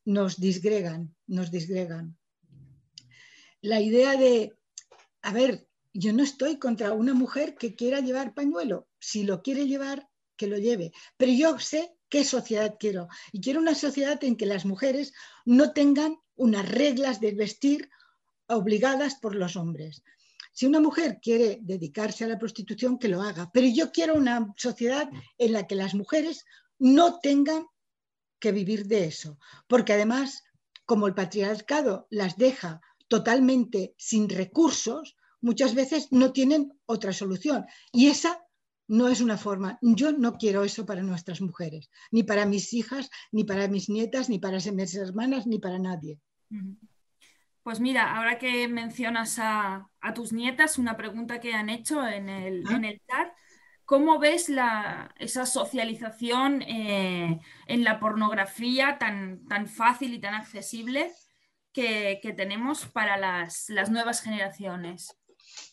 [0.04, 2.16] nos disgregan, nos disgregan.
[3.60, 4.56] La idea de,
[5.22, 9.66] a ver, yo no estoy contra una mujer que quiera llevar pañuelo, si lo quiere
[9.66, 14.36] llevar, que lo lleve, pero yo sé qué sociedad quiero y quiero una sociedad en
[14.36, 15.12] que las mujeres
[15.44, 17.90] no tengan unas reglas de vestir
[18.46, 20.02] obligadas por los hombres.
[20.52, 23.50] Si una mujer quiere dedicarse a la prostitución, que lo haga.
[23.52, 25.08] Pero yo quiero una sociedad
[25.38, 26.44] en la que las mujeres
[26.78, 27.66] no tengan
[28.38, 29.38] que vivir de eso.
[29.68, 30.42] Porque además,
[30.84, 37.66] como el patriarcado las deja totalmente sin recursos, muchas veces no tienen otra solución.
[37.92, 38.44] Y esa
[38.88, 39.78] no es una forma.
[39.82, 44.28] Yo no quiero eso para nuestras mujeres, ni para mis hijas, ni para mis nietas,
[44.28, 46.18] ni para mis hermanas, ni para nadie.
[47.62, 52.64] Pues mira, ahora que mencionas a, tus nietas, una pregunta que han hecho en el,
[52.70, 53.32] en el chat,
[53.84, 61.12] ¿cómo ves la, esa socialización eh, en la pornografía tan, tan fácil y tan accesible
[61.72, 65.14] que, tenemos para las, nuevas generaciones?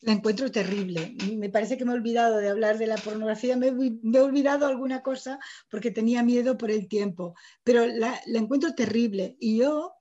[0.01, 1.15] La encuentro terrible.
[1.37, 5.01] Me parece que me he olvidado de hablar de la pornografía, me, he olvidado alguna
[5.01, 5.39] cosa
[5.69, 7.33] porque tenía miedo por el tiempo,
[7.63, 9.37] pero la, la encuentro terrible.
[9.39, 9.96] Y yo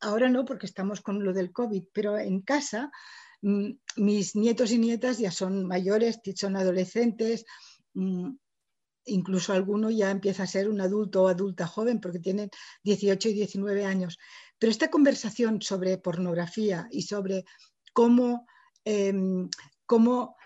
[0.00, 2.90] ahora no porque estamos con lo del COVID, pero en casa
[3.42, 7.44] mm, mis nietos y nietas ya son mayores, son adolescentes,
[7.94, 8.30] mm,
[9.06, 12.50] incluso alguno ya empieza a ser un adulto o adulta joven porque tienen
[12.82, 14.18] 18 y 19 años.
[14.58, 17.44] Pero esta conversación sobre pornografía y sobre
[17.92, 18.46] cómo,
[18.84, 19.48] em,
[19.86, 20.36] cómo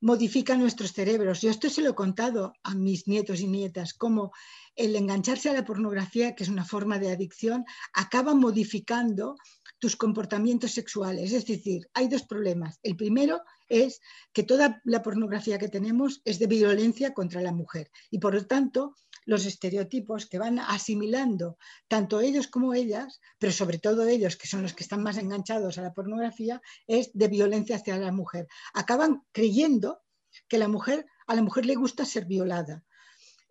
[0.00, 1.40] modifica nuestros cerebros.
[1.40, 4.32] Yo esto se lo he contado a mis nietos y nietas, cómo
[4.76, 7.64] el engancharse a la pornografía, que es una forma de adicción,
[7.94, 9.36] acaba modificando
[9.78, 11.32] tus comportamientos sexuales.
[11.32, 12.78] Es decir, hay dos problemas.
[12.82, 14.00] El primero es
[14.32, 18.46] que toda la pornografía que tenemos es de violencia contra la mujer y por lo
[18.46, 18.94] tanto
[19.26, 24.62] los estereotipos que van asimilando tanto ellos como ellas, pero sobre todo ellos que son
[24.62, 28.48] los que están más enganchados a la pornografía, es de violencia hacia la mujer.
[28.74, 30.00] Acaban creyendo
[30.48, 32.84] que la mujer a la mujer le gusta ser violada.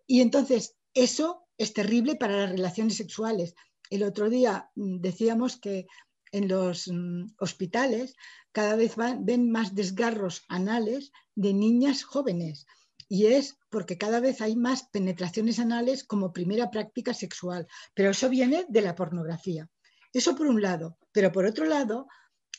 [0.06, 3.54] Y entonces eso es terrible para las relaciones sexuales.
[3.90, 5.86] El otro día mm, decíamos que
[6.32, 8.16] en los mm, hospitales
[8.52, 12.66] cada vez ven más desgarros anales de niñas jóvenes
[13.10, 18.30] y es porque cada vez hay más penetraciones anales como primera práctica sexual, pero eso
[18.30, 19.68] viene de la pornografía.
[20.14, 22.06] Eso por un lado, pero por otro lado,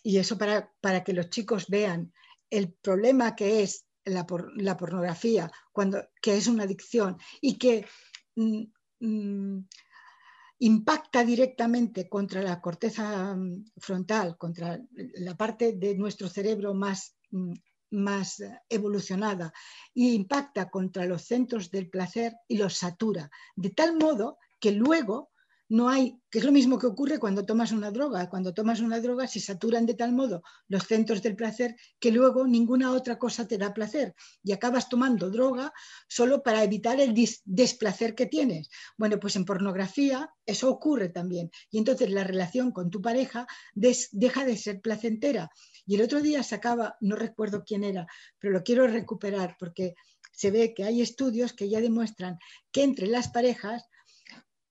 [0.03, 2.13] y eso para, para que los chicos vean
[2.51, 7.87] el problema que es la, la pornografía, cuando, que es una adicción y que
[8.35, 8.63] Mm,
[8.99, 9.67] mm,
[10.59, 17.15] impacta directamente contra la corteza mm, frontal, contra la parte de nuestro cerebro más,
[17.91, 19.53] más evolucionada,
[19.95, 25.30] e impacta contra los centros del placer y los satura, de tal modo que luego
[25.71, 28.29] no hay, que es lo mismo que ocurre cuando tomas una droga.
[28.29, 32.45] Cuando tomas una droga se saturan de tal modo los centros del placer que luego
[32.45, 35.71] ninguna otra cosa te da placer y acabas tomando droga
[36.09, 37.15] solo para evitar el
[37.45, 38.69] desplacer que tienes.
[38.97, 44.43] Bueno, pues en pornografía eso ocurre también y entonces la relación con tu pareja deja
[44.43, 45.49] de ser placentera.
[45.85, 48.07] Y el otro día sacaba, no recuerdo quién era,
[48.39, 49.95] pero lo quiero recuperar porque
[50.33, 52.39] se ve que hay estudios que ya demuestran
[52.73, 53.85] que entre las parejas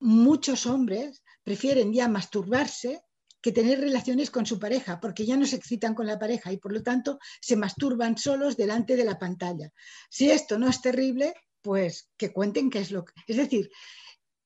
[0.01, 3.03] muchos hombres prefieren ya masturbarse
[3.43, 6.59] que tener relaciones con su pareja, porque ya no se excitan con la pareja y
[6.59, 9.73] por lo tanto se masturban solos delante de la pantalla.
[10.11, 13.15] Si esto no es terrible, pues que cuenten qué es lo que...
[13.27, 13.71] Es decir,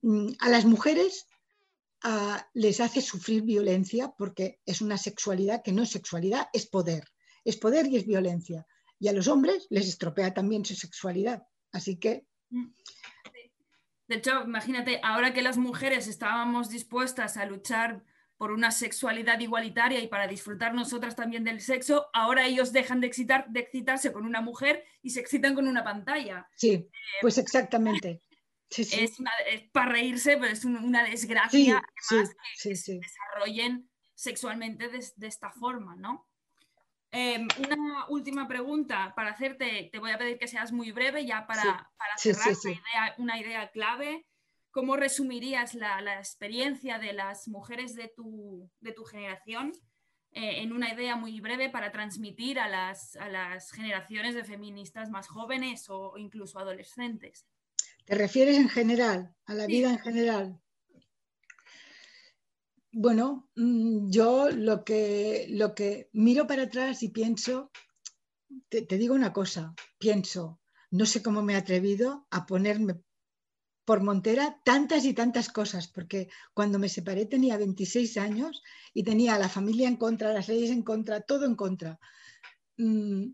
[0.03, 1.27] mm, a las mujeres
[2.53, 7.09] les hace sufrir violencia porque es una sexualidad que no es sexualidad, es poder.
[7.45, 8.67] Es poder y es violencia.
[8.99, 11.45] Y a los hombres les estropea también su sexualidad.
[11.73, 12.67] Así que Mm.
[14.07, 18.05] De hecho, imagínate, ahora que las mujeres estábamos dispuestas a luchar
[18.37, 23.07] por una sexualidad igualitaria y para disfrutar nosotras también del sexo, ahora ellos dejan de,
[23.07, 26.49] excitar, de excitarse con una mujer y se excitan con una pantalla.
[26.57, 26.91] Sí, eh,
[27.21, 28.21] pues exactamente.
[28.77, 29.17] Es,
[29.73, 36.29] para reírse, pero es una desgracia además que se desarrollen sexualmente de, esta forma, ¿no?
[37.17, 41.47] Em, una última pregunta para hacerte, te voy a pedir que seas muy breve ya
[41.47, 42.57] para, cerrar
[43.19, 44.27] una idea clave.
[44.73, 48.69] ¿Cómo resumirías la, experiencia de las mujeres de tu,
[49.09, 49.73] generación
[50.33, 53.17] eh, en una idea muy breve para transmitir a las,
[53.71, 57.47] generaciones de feministas más jóvenes o incluso adolescentes?
[58.07, 60.61] ¿Te refieres en general, a la vida en general?
[62.97, 67.73] Bueno, mm, yo lo que, lo que miro para atrás y pienso,
[68.69, 70.61] te, te digo una cosa, pienso,
[70.93, 73.01] no sé cómo me he atrevido a ponerme
[73.85, 78.63] por Montera tantas y tantas cosas, porque cuando me separé tenía 26 años
[78.95, 81.99] y tenía a la familia en contra, las leyes en contra, todo en contra.
[82.77, 83.33] Mm,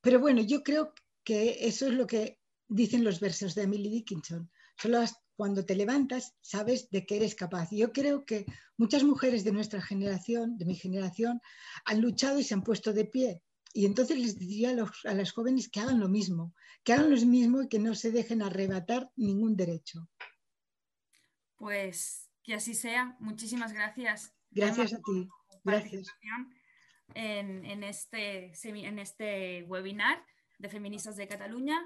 [0.00, 0.94] pero bueno, yo creo
[1.24, 2.38] que eso es lo que
[2.68, 4.48] dicen los versos de Emily Dickinson.
[4.80, 5.04] Solo
[5.36, 7.70] cuando te levantas sabes de qué eres capaz.
[7.70, 8.46] Yo creo que
[8.76, 11.40] muchas mujeres de nuestra generación, de mi generación,
[11.84, 13.42] han luchado y se han puesto de pie
[13.72, 17.62] y entonces les diría a, las jóvenes que hagan lo mismo, que hagan lo mismo
[17.62, 20.08] y que no se dejen arrebatar ningún derecho.
[21.56, 23.16] Pues que así sea.
[23.20, 24.34] Muchísimas gracias.
[24.50, 25.28] Gracias a ti.
[25.62, 26.08] Gracias.
[27.14, 30.24] En, este, en este webinar
[30.58, 31.80] de Feministas de Cataluña.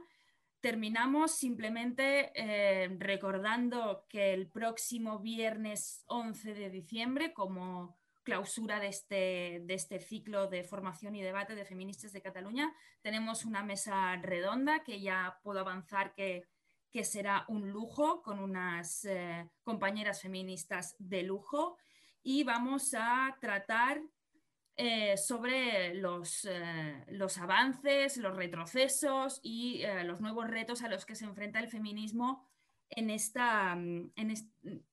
[0.65, 9.61] Terminamos simplemente eh, recordando que el próximo viernes 11 de diciembre, como clausura de este,
[9.63, 12.73] de este ciclo de formación y debate de feministas de Cataluña.
[13.03, 16.49] Tenemos una mesa redonda que ya puedo avanzar que,
[17.03, 21.77] será un lujo con unas eh, compañeras feministas de lujo
[22.23, 24.01] y vamos a tratar
[24.77, 31.15] eh, sobre los, eh, los, avances, los retrocesos y los nuevos retos a los que
[31.15, 32.49] se enfrenta el feminismo
[32.91, 34.13] en esta, en,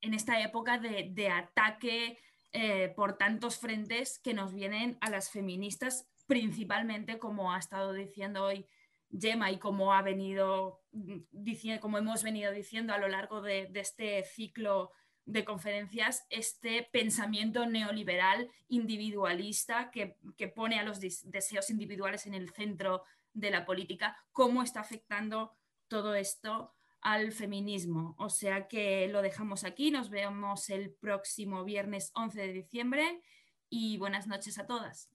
[0.01, 2.17] esta época de, de ataque
[2.53, 8.43] eh, por tantos frentes que nos vienen a las feministas, principalmente como ha estado diciendo
[8.43, 8.67] hoy
[9.09, 14.23] Gemma y como ha venido diciendo, como hemos venido diciendo a lo largo de, este
[14.23, 14.91] ciclo
[15.31, 22.49] de conferencias, este pensamiento neoliberal individualista que, que pone a los deseos individuales en el
[22.51, 23.03] centro
[23.33, 25.53] de la política, cómo está afectando
[25.87, 28.15] todo esto al feminismo.
[28.17, 33.21] O sea que lo dejamos aquí, nos vemos el próximo viernes 11 de diciembre
[33.69, 35.09] y buenas noches a todas.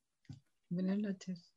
[0.68, 1.55] Buenas noches.